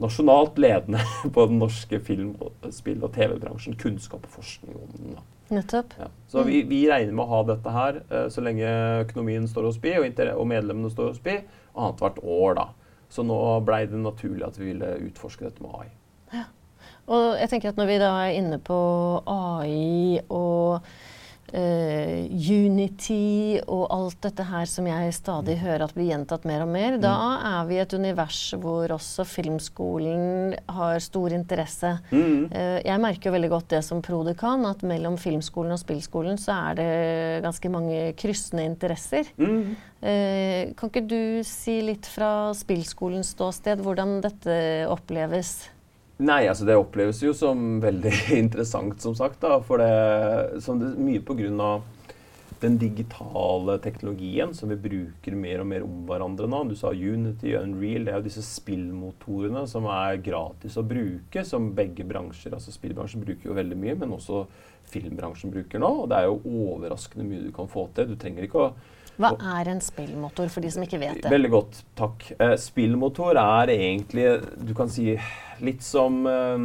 [0.00, 1.02] nasjonalt ledende
[1.34, 2.36] på den norske film-,
[2.74, 3.76] spill- og TV-bransjen.
[3.78, 5.20] Kunnskap og forskning om den.
[5.50, 5.94] Nettopp.
[5.98, 6.06] Ja.
[6.30, 8.68] Så vi, vi regner med å ha dette her eh, så lenge
[9.04, 11.40] økonomien står oss bi, og, og medlemmene står oss bi,
[11.74, 12.58] annethvert år.
[12.60, 12.68] da.
[13.10, 15.90] Så nå blei det naturlig at vi ville utforske dette med AI.
[17.10, 18.78] Og jeg tenker at når vi da er inne på
[19.26, 20.86] AI og
[21.56, 26.70] eh, Unity og alt dette her som jeg stadig hører at blir gjentatt mer og
[26.72, 27.14] mer, da
[27.50, 31.92] er vi i et univers hvor også filmskolen har stor interesse.
[32.10, 32.50] Mm.
[32.52, 36.56] Uh, jeg merker jo veldig godt det som prodekan, at mellom filmskolen og spillskolen så
[36.70, 36.92] er det
[37.46, 39.28] ganske mange kryssende interesser.
[39.40, 39.74] Mm.
[40.00, 44.56] Uh, kan ikke du si litt fra spillskolens ståsted hvordan dette
[44.90, 45.58] oppleves?
[46.20, 49.40] Nei, altså det oppleves jo som veldig interessant, som sagt.
[49.40, 51.22] da, For det, som det mye
[51.64, 51.86] av
[52.60, 56.58] den digitale teknologien som vi bruker mer og mer om hverandre nå.
[56.68, 58.04] Du sa Unity, Unreal.
[58.04, 63.24] Det er jo disse spillmotorene som er gratis å bruke, som begge bransjer, altså spillbransjen
[63.24, 64.44] bruker jo veldig mye, men også
[64.92, 65.90] filmbransjen bruker nå.
[66.02, 68.12] Og det er jo overraskende mye du kan få til.
[68.12, 68.72] Du trenger ikke å
[69.20, 71.32] hva er en spillmotor, for de som ikke vet det?
[71.32, 72.24] Veldig godt, takk.
[72.38, 75.12] Eh, spillmotor er egentlig, du kan si,
[75.60, 76.64] litt som eh,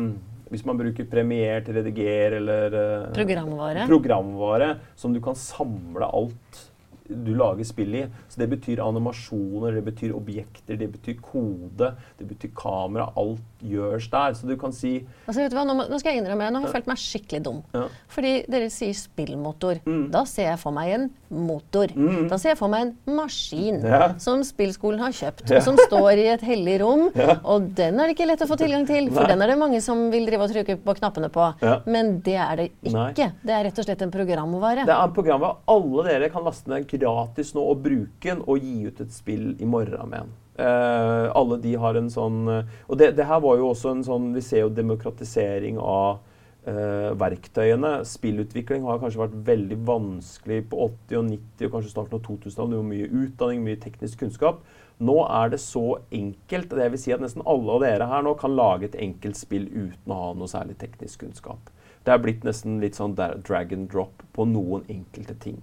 [0.54, 3.88] hvis man bruker Premiere til rediger eller uh, programvare.
[3.90, 6.62] programvare som du kan samle alt
[7.06, 8.04] du lager spill i.
[8.30, 13.12] Så det betyr animasjoner, det betyr objekter, det betyr kode, det betyr kamera.
[13.20, 14.34] Alt gjøres der.
[14.38, 14.94] Så du kan si
[15.28, 17.42] altså, vet du hva, nå, nå skal jeg innrømme, nå har jeg følt meg skikkelig
[17.48, 17.62] dum.
[17.76, 17.86] Ja.
[18.16, 19.82] Fordi dere sier spillmotor.
[19.86, 20.10] Mm.
[20.14, 21.92] Da ser jeg for meg en motor.
[21.96, 22.28] Mm.
[22.32, 24.14] Da ser jeg for meg en maskin Ja.
[24.22, 25.58] som spillskolen har kjøpt, Ja.
[25.58, 27.10] og som står i et hellig rom.
[27.56, 29.32] Og den er det ikke lett å få tilgang til, for Nei.
[29.34, 31.50] den er det mange som vil drive og trykke på knappene på.
[31.86, 33.10] Men det er det Nei.
[33.12, 33.32] ikke.
[33.44, 34.86] Det er rett og slett en programvare.
[34.86, 35.58] Det er en programvare.
[35.68, 39.56] alle dere kan laste ned gratis nå og bruke den og gi ut et spill
[39.60, 40.34] i morgen med den.
[40.56, 44.06] Eh, alle de har en sånn eh, Og det, det her var jo også en
[44.08, 46.22] sånn Vi ser jo demokratisering av
[46.64, 47.98] eh, verktøyene.
[48.08, 52.72] Spillutvikling har kanskje vært veldig vanskelig på 80- og 90- og kanskje starten av 2000-tallet.
[52.72, 54.64] Det var mye utdanning, mye teknisk kunnskap.
[55.04, 56.72] Nå er det så enkelt.
[56.72, 59.68] Det vil si at nesten alle av dere her nå kan lage et enkelt spill
[59.74, 61.72] uten å ha noe særlig teknisk kunnskap.
[62.08, 65.60] Det er blitt nesten litt sånn drag and drop på noen enkelte ting.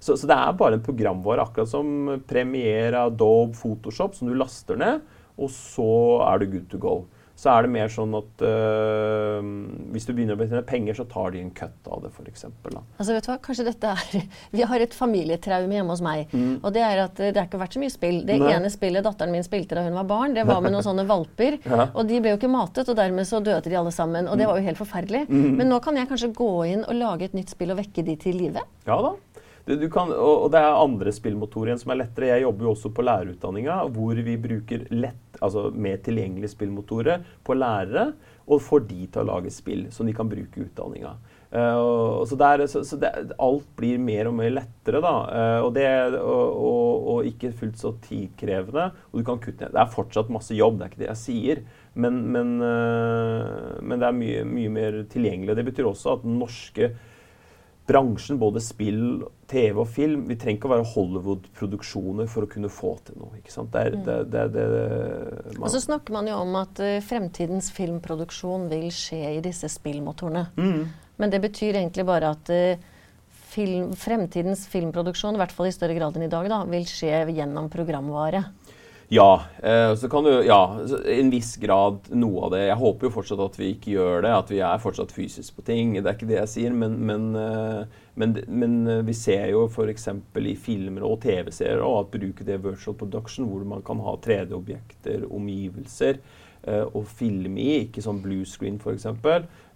[0.00, 4.78] Så, så det er bare en programvare, akkurat som Premiere, Adobe, Photoshop, som du laster
[4.78, 5.00] ned,
[5.38, 5.88] og så
[6.32, 6.96] er du good to go.
[7.38, 9.48] Så er det mer sånn at øh,
[9.94, 12.48] hvis du begynner å betjene penger, så tar de en cut av det, f.eks.
[12.98, 13.36] Altså, vet du hva?
[13.44, 14.24] Kanskje dette er
[14.58, 16.34] Vi har et familietraume hjemme hos meg.
[16.34, 18.18] Og det er at eh, det har ikke vært så mye spill.
[18.26, 18.42] Det Mm.
[18.48, 18.56] Nei.
[18.56, 21.60] ene spillet datteren min spilte da hun var barn, det var med noen sånne valper.
[21.62, 21.84] Ja.
[21.86, 21.94] Mm.
[21.94, 24.26] Og de ble jo ikke matet, og dermed så døde de alle sammen.
[24.30, 25.24] Og det var jo helt forferdelig.
[25.30, 28.18] Men nå kan jeg kanskje gå inn og lage et nytt spill og vekke de
[28.18, 28.66] til live?
[28.86, 29.14] Ja da.
[29.68, 32.30] Du, kan, og, det er andre spillmotorer igjen som er lettere.
[32.30, 37.56] Jeg jobber jo også på lærerutdanninga, hvor vi bruker lett, altså mer tilgjengelige spillmotorer på
[37.58, 38.12] lærere,
[38.48, 41.18] og får de til å lage spill som de kan bruke i utdanninga.
[41.48, 45.12] Uh, så det er, så, så det, alt blir mer og mer lettere, da.
[45.28, 45.84] Uh, og, det,
[46.16, 48.88] og, og, og ikke fullt så tidkrevende.
[49.12, 49.76] Og du kan kutte ned.
[49.76, 51.62] Det er fortsatt masse jobb, det er ikke det jeg sier.
[51.92, 55.56] Men, men, uh, men det er mye, mye mer tilgjengelig.
[55.60, 56.92] Det betyr også at norske
[57.88, 62.70] bransjen, både spill, TV og film Vi trenger ikke å være Hollywood-produksjoner for å kunne
[62.72, 63.38] få til noe.
[63.40, 63.72] ikke sant?
[63.72, 64.66] Det er, det, det, det,
[65.54, 69.70] man, Og så snakker man jo om at uh, fremtidens filmproduksjon vil skje i disse
[69.72, 70.46] spillmotorene.
[70.58, 70.84] mm,
[71.22, 72.88] Men det betyr egentlig bare at uh,
[73.48, 77.24] film, fremtidens filmproduksjon, i hvert fall i større grad enn i dag, da, vil skje
[77.32, 78.44] gjennom programvare.
[79.08, 79.42] Ja.
[79.62, 82.66] Eh, så kan du Ja, en viss grad noe av det.
[82.66, 85.64] Jeg håper jo fortsatt at vi ikke gjør det, at vi er fortsatt fysisk på
[85.64, 85.94] ting.
[85.96, 89.64] Det er ikke det jeg sier, men, men, eh, men, men eh, vi ser jo
[89.68, 90.10] f.eks.
[90.12, 96.20] i filmer og TV-serier at bruke det virtual production, hvor man kan ha 3D-objekter, omgivelser,
[96.68, 99.06] og filme i, ikke sånn blue screen f.eks.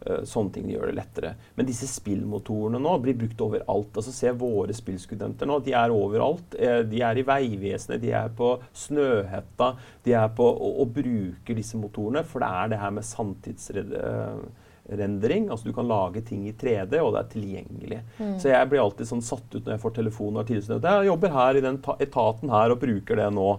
[0.02, 1.30] Uh, sånne ting gjør det lettere.
[1.54, 3.92] Men disse spillmotorene nå blir brukt overalt.
[3.94, 5.60] Altså Se våre spillstudenter nå.
[5.62, 6.54] De er overalt.
[6.58, 9.76] Eh, de er i Vegvesenet, de er på Snøhetta.
[10.02, 15.44] De er på og, og bruker disse motorene, for det er det her med sanntidsrendering.
[15.50, 18.00] altså Du kan lage ting i 3D, og det er tilgjengelig.
[18.42, 21.30] Så jeg blir alltid sånn satt ut når jeg får telefon av tidligere Jeg jobber
[21.38, 23.50] her i den etaten her og bruker det nå.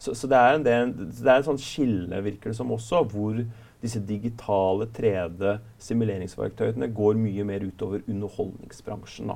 [0.00, 3.04] Så, så det, er en, del, det er en sånn skille, virker det som også,
[3.12, 3.34] hvor
[3.80, 9.32] disse digitale 3D-simuleringsverktøyene går mye mer utover underholdningsbransjen.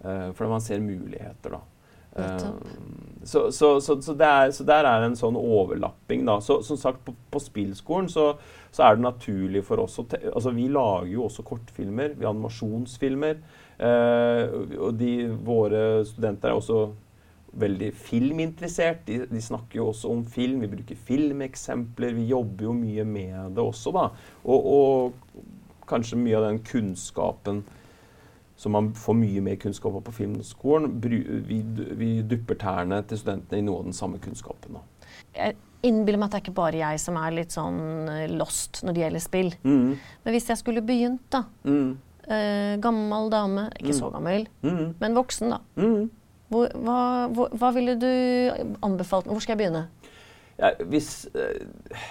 [0.00, 1.60] Eh, fordi man ser muligheter, da.
[2.18, 2.50] Eh,
[3.22, 6.38] så, så, så, så, det er, så der er en sånn overlapping, da.
[6.44, 8.32] Så som sagt, på, på spillskolen så,
[8.74, 12.26] så er det naturlig for oss å te Altså, vi lager jo også kortfilmer, vi
[12.26, 13.42] har animasjonsfilmer.
[13.78, 14.42] eh,
[14.78, 15.12] og de,
[15.46, 16.88] våre studenter er også
[17.52, 19.04] veldig filminteressert.
[19.06, 20.60] De, de snakker jo også om film.
[20.64, 22.14] Vi bruker filmeksempler.
[22.18, 24.08] Vi jobber jo mye med det også, da.
[24.44, 27.62] Og, og kanskje mye av den kunnskapen
[28.58, 30.96] som man får mye mer kunnskap av på filmskolen,
[31.46, 31.60] vi,
[32.00, 34.74] vi dupper tærne til studentene i noe av den samme kunnskapen.
[34.74, 35.12] Da.
[35.36, 35.54] Jeg
[35.86, 37.78] innbiller meg at det er ikke bare jeg som er litt sånn
[38.10, 39.52] eh, lost når det gjelder spill.
[39.62, 39.92] Mm,
[40.24, 41.44] Men hvis jeg skulle begynt, da.
[41.64, 41.96] mm,
[42.28, 45.62] Eh, gammel dame, ikke så gammel, mm, men voksen, da.
[46.48, 47.00] Hvor, hva,
[47.34, 48.08] hvor, hva ville du
[48.84, 49.28] anbefalt?
[49.28, 49.86] Hvor skal jeg begynne?
[50.58, 52.02] Ja, hvis eh,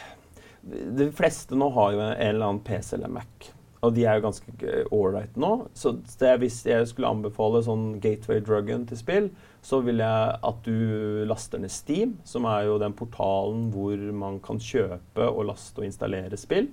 [0.97, 3.51] De fleste nå har jo en eller annen PC eller Mac.
[3.85, 5.51] Og de er jo ganske ålreite nå.
[5.77, 9.29] Så det, hvis jeg skulle anbefale sånn gateway-druggen til spill,
[9.63, 14.41] så vil jeg at du laster ned Steam, som er jo den portalen hvor man
[14.43, 16.71] kan kjøpe og laste og installere spill.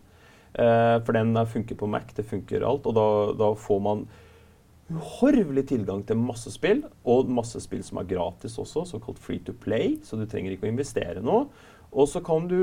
[0.54, 2.86] Eh, for den funker på Mac, det funker alt.
[2.88, 4.06] Og da, da får man
[4.92, 9.54] uhorvelig tilgang til masse spill, og masse spill som er gratis også, såkalt free to
[9.56, 11.46] play, så du trenger ikke å investere noe.
[11.94, 12.58] Og så kan du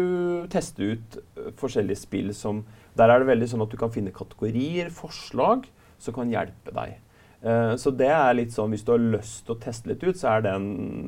[0.52, 2.66] teste ut uh, forskjellige spill som
[3.00, 5.70] Der er det veldig sånn at du kan finne kategorier, forslag,
[6.02, 6.98] som kan hjelpe deg.
[7.42, 10.20] Uh, så det er litt sånn, Hvis du har lyst til å teste litt ut,
[10.20, 10.66] så er den,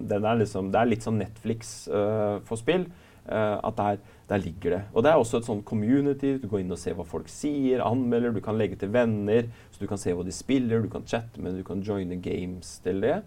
[0.07, 2.87] den er liksom, det er litt sånn Netflix uh, for spill.
[3.25, 4.79] At der, der, ligger det.
[4.91, 6.33] Og det er også et sånn community.
[6.41, 9.47] Du går inn og ser hva folk sier, anmelder, du kan legge til venner.
[9.71, 12.75] Så du kan se hva de spiller, du kan chatte med du kan joine games
[12.83, 13.21] til det.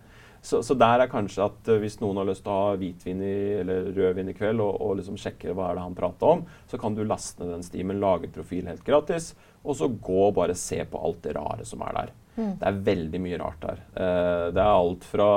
[0.46, 3.22] Så, så, der er kanskje at uh, hvis noen har lyst til å ha hvitvin
[3.24, 6.44] i, eller rødvin i kveld, og, og liksom sjekker hva er det han prater om,
[6.70, 9.32] så kan du laste ned den stimen, lage profil helt gratis,
[9.64, 12.14] og så gå og bare se på alt det rare som er der.
[12.36, 12.52] Mm.
[12.60, 13.82] Det er veldig mye rart der.
[13.96, 15.30] Uh, det er alt fra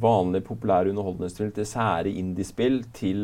[0.00, 3.20] vanlig populær underholdningsspill til sære indiespill til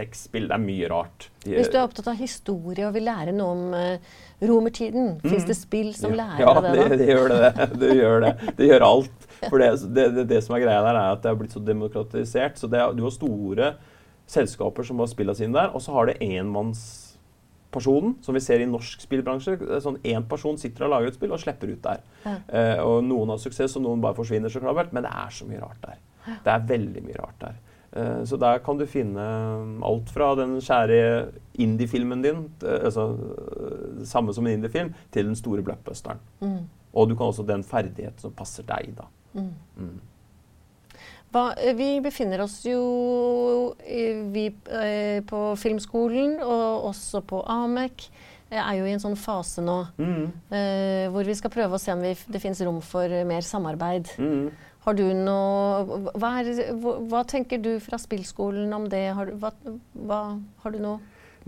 [0.00, 0.48] sexspill.
[0.48, 1.28] Det er mye rart.
[1.44, 5.26] De, Hvis du er opptatt av historie og vil lære noe om uh, romertiden, mm.
[5.26, 6.22] fins det spill som ja.
[6.22, 6.80] lærer ja, deg det?
[6.80, 7.68] Ja, det, det, gjør det.
[7.82, 8.32] Det gjør det.
[8.58, 9.28] Det gjør alt.
[9.48, 12.60] For det, det, det, som er greia der, er at det har blitt så demokratisert.
[12.60, 13.72] Så det, du har store
[14.30, 16.20] selskaper som har spillene sine der, og så har det
[17.70, 19.56] enmannspersonen, som vi ser i norsk spillbransje.
[19.80, 22.00] sånn Én person sitter og lager et spill og slipper ut der.
[22.24, 22.36] Ja.
[22.50, 25.46] Uh, og Noen har suksess, og noen bare forsvinner, så klart, men det er så
[25.46, 25.98] mye rart der.
[26.44, 27.54] Det er veldig mye rart der.
[27.92, 29.22] Eh, så der kan du finne
[29.58, 35.26] um, alt fra den kjære indie-filmen din, eh, altså eh, samme som en indie-film, til
[35.26, 36.20] den store blockbusteren.
[36.40, 36.68] Mm.
[36.92, 39.08] Og du kan også den ferdigheten som passer deg, da.
[39.32, 39.50] Mm.
[39.76, 39.98] Mm.
[41.30, 41.44] Hva,
[41.78, 42.80] vi befinner oss jo
[44.34, 44.48] vi,
[45.30, 48.08] på Filmskolen og også på AMEC.
[48.50, 50.24] er jo i en sånn fase nå mm.
[50.50, 54.10] eh, hvor vi skal prøve å se om vi, det finnes rom for mer samarbeid.
[54.18, 54.50] Mm.
[54.80, 59.06] Har du noe hva, er, hva, tenker du fra spillskolen om det?
[59.14, 59.52] Har, hva,
[59.92, 60.20] hva,
[60.64, 60.98] har du noe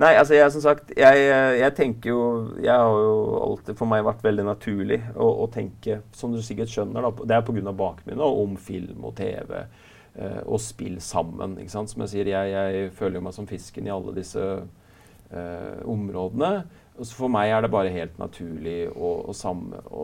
[0.02, 1.18] Nei, altså jeg, som sagt, jeg,
[1.60, 2.22] jeg, tenker jo
[2.58, 6.72] Jeg har jo alltid for meg vært veldig naturlig å, å tenke, som du sikkert
[6.72, 7.74] skjønner, da, det er pga.
[7.76, 11.54] bakgrunnen om film og TV eh, og spill sammen.
[11.62, 11.92] ikke sant?
[11.92, 16.52] Som jeg sier, jeg, jeg føler jo meg som fisken i alle disse eh, områdene.
[16.98, 20.02] For meg er det bare helt naturlig å, å, sammen, å,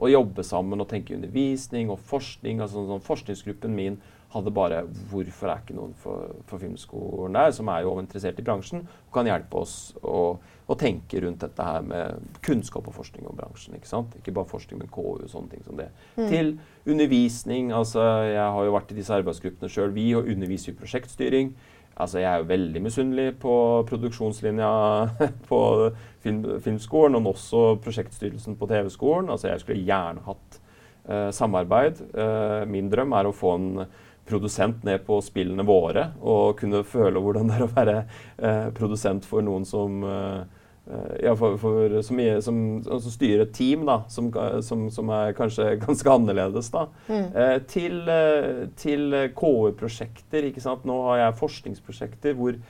[0.00, 2.64] å jobbe sammen og tenke undervisning og forskning.
[2.64, 4.00] altså sånn, Forskningsgruppen min
[4.34, 8.44] hadde bare Hvorfor er ikke noen for, for Filmskolen der, som er jo interessert i
[8.46, 10.36] bransjen, og kan hjelpe oss å,
[10.66, 13.76] å, tenke rundt dette her med kunnskap og forskning om bransjen.
[13.78, 14.16] Ikke sant?
[14.18, 15.88] Ikke bare forskning, men KU og sånne ting som det.
[16.18, 16.26] Mm.
[16.32, 16.52] Til
[16.86, 17.72] undervisning.
[17.72, 19.94] altså Jeg har jo vært i disse arbeidsgruppene sjøl.
[19.96, 21.54] Vi og underviser i prosjektstyring.
[21.96, 23.54] Altså, jeg er jo veldig misunnelig på
[23.88, 24.70] produksjonslinja
[25.50, 25.60] på
[26.20, 29.30] film, Filmskolen, og også prosjektstyrelsen på TV-skolen.
[29.32, 30.58] Altså, jeg skulle gjerne hatt
[31.08, 32.02] uh, samarbeid.
[32.12, 33.70] Uh, min drøm er å få en
[34.26, 39.26] produsent ned på spillene våre, og kunne føle hvordan det er å være eh, produsent
[39.28, 40.02] for noen som
[40.90, 44.30] Eh, ja, for, for, som, som, som, styrer et team da, som,
[44.62, 46.70] som, er kanskje ganske annerledes.
[46.70, 47.24] da, mm.
[47.34, 50.46] eh, Til, eh, til KU-prosjekter.
[50.46, 50.86] ikke sant?
[50.86, 52.60] Nå har jeg forskningsprosjekter hvor,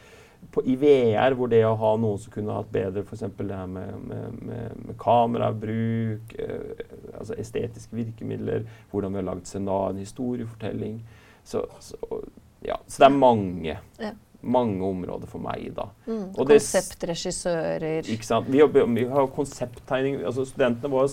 [0.52, 3.26] på, i VR hvor det å ha noen som kunne hatt bedre f.eks.
[3.36, 6.88] det her med, med, med, med kamerabruk, eh,
[7.18, 8.64] altså estetiske virkemidler,
[8.94, 11.02] hvordan vi har lagd scenar, en historiefortelling
[11.46, 12.20] så, så,
[12.66, 13.80] ja, så det er mange.
[14.02, 14.12] Ja
[14.46, 15.72] mange områder for meg.
[15.74, 15.88] da.
[16.06, 18.06] Mm, Konseptregissører.
[18.12, 18.46] Ikke sant?
[18.52, 21.08] Vi, jobber, vi har konsepttegning altså Studentene våre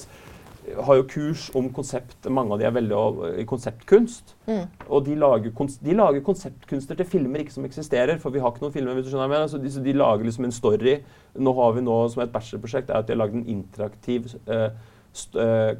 [0.63, 2.29] har jo kurs om konsept.
[2.31, 2.99] Mange av de er veldig
[3.41, 4.35] i konseptkunst.
[4.47, 4.61] Mm.
[4.87, 5.51] Og de lager,
[5.83, 8.19] de lager, konseptkunster til filmer ikke som eksisterer.
[8.21, 8.95] For vi har ikke noen filmer.
[8.95, 9.49] hvis du skjønner meg.
[9.51, 10.97] Så de, de, lager liksom en story.
[11.35, 14.69] Nå har vi nå som et bachelorprosjekt er at de har lagd en interaktiv eh,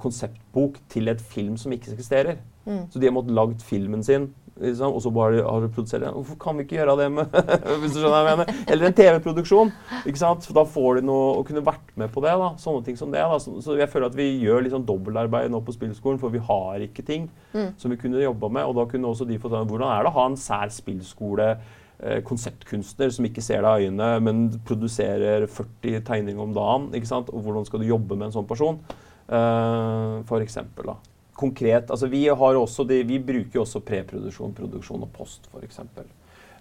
[0.03, 2.41] konseptbok til et film som ikke eksisterer.
[2.65, 2.85] Mm.
[2.91, 6.13] Så de har måttet lagd filmen sin Liksom, og så bare har du produsert den.
[6.13, 7.37] Hvorfor kan vi ikke gjøre det med
[7.81, 8.57] hvis du skjønner hva jeg mener?
[8.69, 9.71] Eller en TV-produksjon.
[10.05, 10.45] ikke sant?
[10.45, 12.35] For da får de noe å kunne vært med på det.
[12.37, 13.23] da, Sånne ting som det.
[13.23, 13.39] da.
[13.41, 16.83] Så, så jeg føler at vi gjør sånn dobbeltarbeid nå på spillskolen, for vi har
[16.85, 17.73] ikke ting mm.
[17.81, 18.67] som vi kunne jobba med.
[18.69, 21.55] Og da kunne også de fått hvordan er det å ha en sær spillskole?
[22.03, 26.91] Eh, konseptkunstner som ikke ser deg i øynene, men produserer 40 tegninger om dagen.
[26.93, 27.31] ikke sant?
[27.33, 28.81] Og hvordan skal du jobbe med en sånn person?
[29.23, 31.12] Uh, for eksempel, da
[31.43, 35.81] konkret altså vi, har de, vi bruker jo også preproduksjon, produksjon og post, f.eks.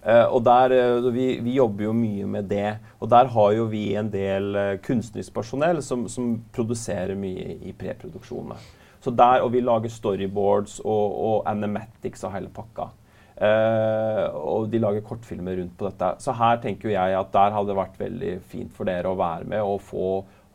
[0.02, 2.72] Uh, og der, uh, vi, vi, jobber jo mye med det.
[2.98, 7.74] Og der har jo vi en del uh, kunstnerisk personell som, som, produserer mye i
[7.78, 8.58] preproduksjonene.
[9.02, 12.90] Så der, Og vi lager storyboards og, og animatics av hele pakka.
[13.42, 16.10] Uh, og de lager kortfilmer rundt på dette.
[16.22, 19.48] Så her tenker jeg at der hadde det vært veldig fint for dere å være
[19.54, 20.08] med og få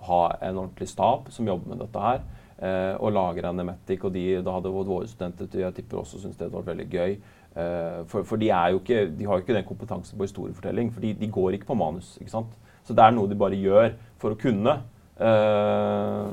[0.08, 4.02] ha en ordentlig stab som jobber med dette her eh, og lager Animatic.
[4.08, 7.18] Og de, da hadde våre studenter jeg tipper også syntes det hadde vært veldig gøy.
[7.58, 11.14] Eh, for, for de, ikke, de, har jo ikke den kompetansen på historiefortelling, for de,
[11.18, 12.16] de, går ikke på manus.
[12.22, 12.54] ikke sant?
[12.86, 14.78] Så det er noe de bare gjør for å kunne.
[15.18, 16.28] Eh,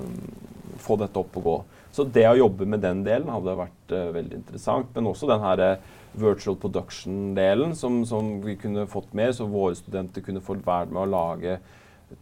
[0.85, 1.57] få dette opp og gå.
[1.95, 4.89] Så det å jobbe med den delen hadde vært uh, veldig interessant.
[4.97, 9.77] Men også den her uh, virtual production-delen som, som, vi kunne fått med, så våre
[9.79, 11.55] studenter kunne fått være med å lage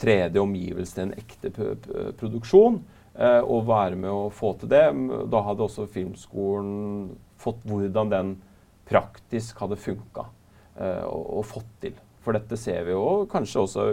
[0.05, 1.53] 3D-omgivelse til en ekte
[2.21, 2.77] produksjon.
[3.13, 4.87] Og være med å få til det.
[5.29, 8.31] Da hadde også Filmskolen fått hvordan den
[8.89, 10.25] praktisk hadde funka
[10.81, 11.99] og, og fått til.
[12.25, 13.85] For dette ser vi jo kanskje også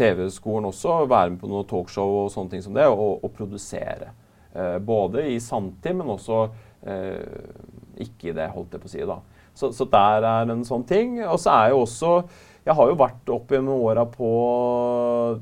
[0.00, 4.12] TV-skolen også, være med på noen talkshow og sånne ting som det, og, og produsere.
[4.52, 6.44] Eh, både i sanntid, men også
[6.82, 7.20] eh,
[8.02, 9.02] ikke i det, holdt jeg på å si.
[9.06, 9.18] da.
[9.54, 11.18] Så, så, der er en sånn ting.
[11.26, 12.14] Og så er jo også
[12.60, 14.30] Jeg har jo vært opp gjennom åra på
[15.34, 15.40] eh,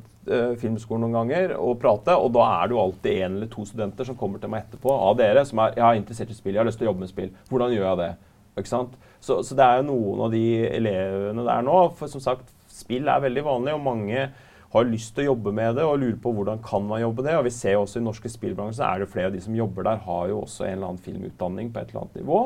[0.60, 4.08] filmskolen noen ganger og prate, og da er det jo alltid en eller to studenter
[4.08, 6.62] som kommer til meg etterpå av dere som er jeg er interessert i spill, jeg
[6.62, 7.30] har lyst til å jobbe med spill.
[7.50, 8.10] Hvordan gjør jeg det?
[8.58, 8.98] Ikke sant?
[9.20, 11.78] Så, så det er jo noen av de elevene der nå.
[11.98, 14.28] For som sagt, spill er veldig vanlig, og mange
[14.72, 17.36] har lyst til å jobbe med det og lurer på hvordan kan man jobbe det.
[17.38, 20.02] Og vi ser også i norske spillbransjen er det flere av de som jobber der,
[20.04, 22.42] har jo også en eller annen filmutdanning på et eller annet nivå.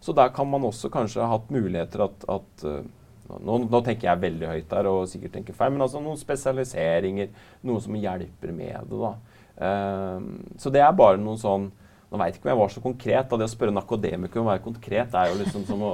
[0.00, 2.80] Så der kan man også kanskje ha hatt muligheter at, at uh,
[3.28, 7.32] nå, nå, tenker jeg veldig høyt der og sikkert tenker feil, men altså noen spesialiseringer,
[7.66, 9.00] noe som hjelper med det.
[9.02, 9.12] da.
[9.56, 11.70] Uh, så det er bare noen sånn
[12.06, 13.24] Nå veit ikke om jeg var så konkret.
[13.26, 15.88] da Det å spørre en akademiker om å være konkret er jo liksom som å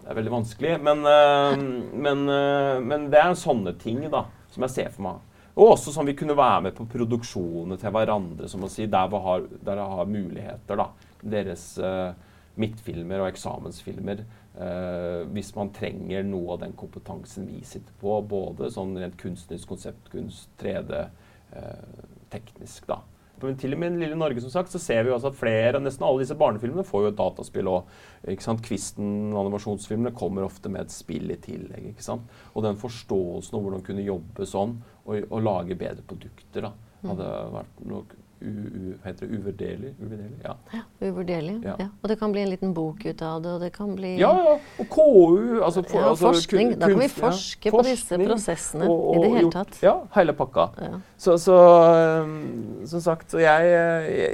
[0.00, 0.72] Det er veldig vanskelig.
[0.82, 2.24] Men, uh, men,
[2.82, 5.22] men det er sånne ting, da som jeg ser for meg.
[5.54, 9.10] Og også sånn vi kunne være med på produksjonene til hverandre, som å si, der
[9.10, 10.80] vi har, der vi har muligheter.
[10.80, 10.88] da.
[11.34, 12.14] Deres uh,
[12.60, 14.24] midtfilmer og eksamensfilmer.
[14.54, 19.66] Uh, hvis man trenger noe av den kompetansen vi sitter på, både sånn rent kunstnerisk,
[19.72, 23.00] konseptkunst, 3D, uh, eh, teknisk, da.
[23.42, 25.80] Men til og med i lille Norge som sagt, så ser vi jo at flere,
[25.82, 27.68] nesten alle disse barnefilmene får jo et dataspill.
[27.68, 28.62] og ikke sant?
[28.64, 31.90] Kvisten animasjonsfilmene kommer ofte med et spill i tillegg.
[31.90, 32.30] ikke sant?
[32.54, 36.72] Og den forståelsen av hvordan kunne jobbe sånn og, og lage bedre produkter da,
[37.04, 38.14] hadde vært nok
[39.04, 39.92] heter det uvurderlig?
[40.00, 40.54] Uvurderlig, ja.
[40.72, 41.74] ja uvurderlig, ja.
[41.78, 41.88] ja.
[42.02, 44.32] Og det kan bli en liten bok ut av det, og det kan bli Ja,
[44.46, 44.54] ja.
[44.82, 46.74] Og KU altså, for, ja, altså, forskning.
[46.80, 49.78] Da kan vi forske på disse prosessene og, og, i det hele tatt.
[49.84, 50.68] Ja, hele pakka.
[51.16, 51.58] Så, så
[52.24, 53.70] um, som sagt, så jeg,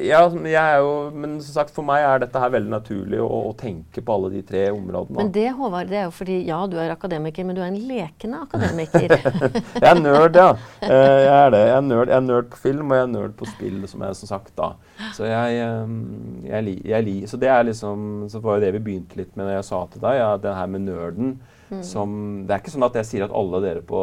[0.09, 3.29] ja, jeg er jo Men som sagt, for meg er dette her veldig naturlig å,
[3.51, 5.21] å tenke på alle de tre områdene.
[5.21, 7.81] Men det, Håvard, det er jo fordi ja, du er akademiker, men du er en
[7.91, 9.17] lekende akademiker.
[9.83, 10.51] jeg er nerd, ja.
[10.83, 11.63] Eh, jeg er det.
[11.71, 13.81] Jeg er nerd, jeg er nerd på film, og jeg er nerd på spill.
[13.91, 14.73] som jeg som sagt da.
[15.17, 15.61] Så jeg,
[16.49, 19.69] jeg, jeg, Så det liksom Så var jo det vi begynte litt med når jeg
[19.71, 21.35] sa til deg, ja, det her med nerden.
[21.71, 21.83] Mm.
[21.87, 22.15] Som,
[22.47, 23.99] det er ikke sånn at jeg sier at alle dere på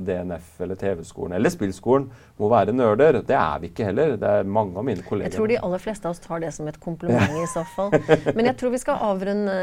[0.00, 2.06] DNF eller TV-skolen eller spillskolen
[2.40, 3.20] må være nerder.
[3.22, 4.16] Det er vi ikke heller.
[4.18, 5.30] Det er mange av mine kolleger.
[5.30, 7.94] Jeg tror de aller fleste av oss tar det som et kompliment i så fall.
[8.36, 9.54] Men jeg tror vi skal avrunde,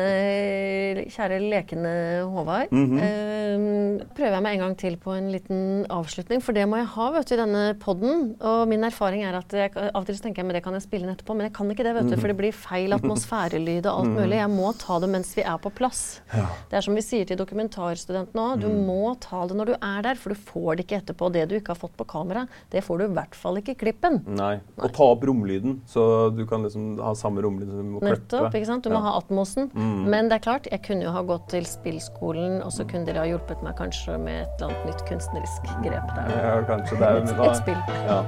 [1.11, 1.91] kjære lekende
[2.31, 2.71] Håvard.
[2.71, 3.01] Mm -hmm.
[3.03, 6.85] uh, prøver jeg meg en gang til på en liten avslutning, for det må jeg
[6.85, 8.35] ha vet du, i denne poden.
[8.39, 10.81] Og min erfaring er at jeg, av og til tenker jeg men det kan jeg
[10.81, 12.21] spille inn etterpå, men jeg kan ikke det, vet du, mhm.
[12.21, 14.19] for det blir feil atmosfærelyd og alt mhm.
[14.19, 14.37] mulig.
[14.37, 16.21] Jeg må ta det mens vi er på plass.
[16.33, 16.47] Ja.
[16.69, 18.61] Det er som vi sier til dokumentarstudentene òg.
[18.61, 18.81] Du mm.
[18.87, 21.31] må ta det når du er der, for du får det ikke etterpå.
[21.33, 23.79] Det du ikke har fått på kamera, det får du i hvert fall ikke i
[23.85, 24.21] klippen.
[24.27, 24.51] Nei.
[24.61, 24.85] Nei.
[24.85, 26.03] Og ta opp romlyden, så
[26.33, 28.21] du kan liksom ha samme romlyd som du må klippe.
[28.21, 28.55] Nettopp.
[28.57, 28.85] ikke sant?
[28.85, 28.97] Du ja.
[28.97, 29.69] må ha atmosen.
[29.73, 30.05] Mm.
[30.13, 33.23] Men det er klart, jeg kunne jo ha gått til spillskolen, og så kunne dere
[33.23, 36.35] ha hjulpet meg kanskje med et eller annet nytt kunstnerisk grep der.
[36.37, 36.99] Ja, kanskje.
[37.01, 37.81] Det er et, et spill.
[38.07, 38.19] Ja.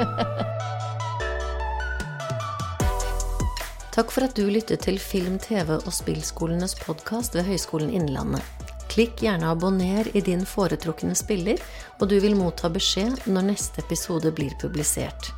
[3.93, 8.62] Takk for at du lyttet til Film, TV og spillskolenes podkast ved Høgskolen Innlandet.
[8.93, 11.57] Klikk gjerne abonner i din foretrukne spiller,
[11.97, 15.31] og du vil motta beskjed når neste episode blir publisert.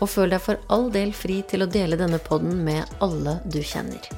[0.00, 3.60] Og føl deg for all del fri til å dele denne podden med alle du
[3.60, 4.08] kjenner.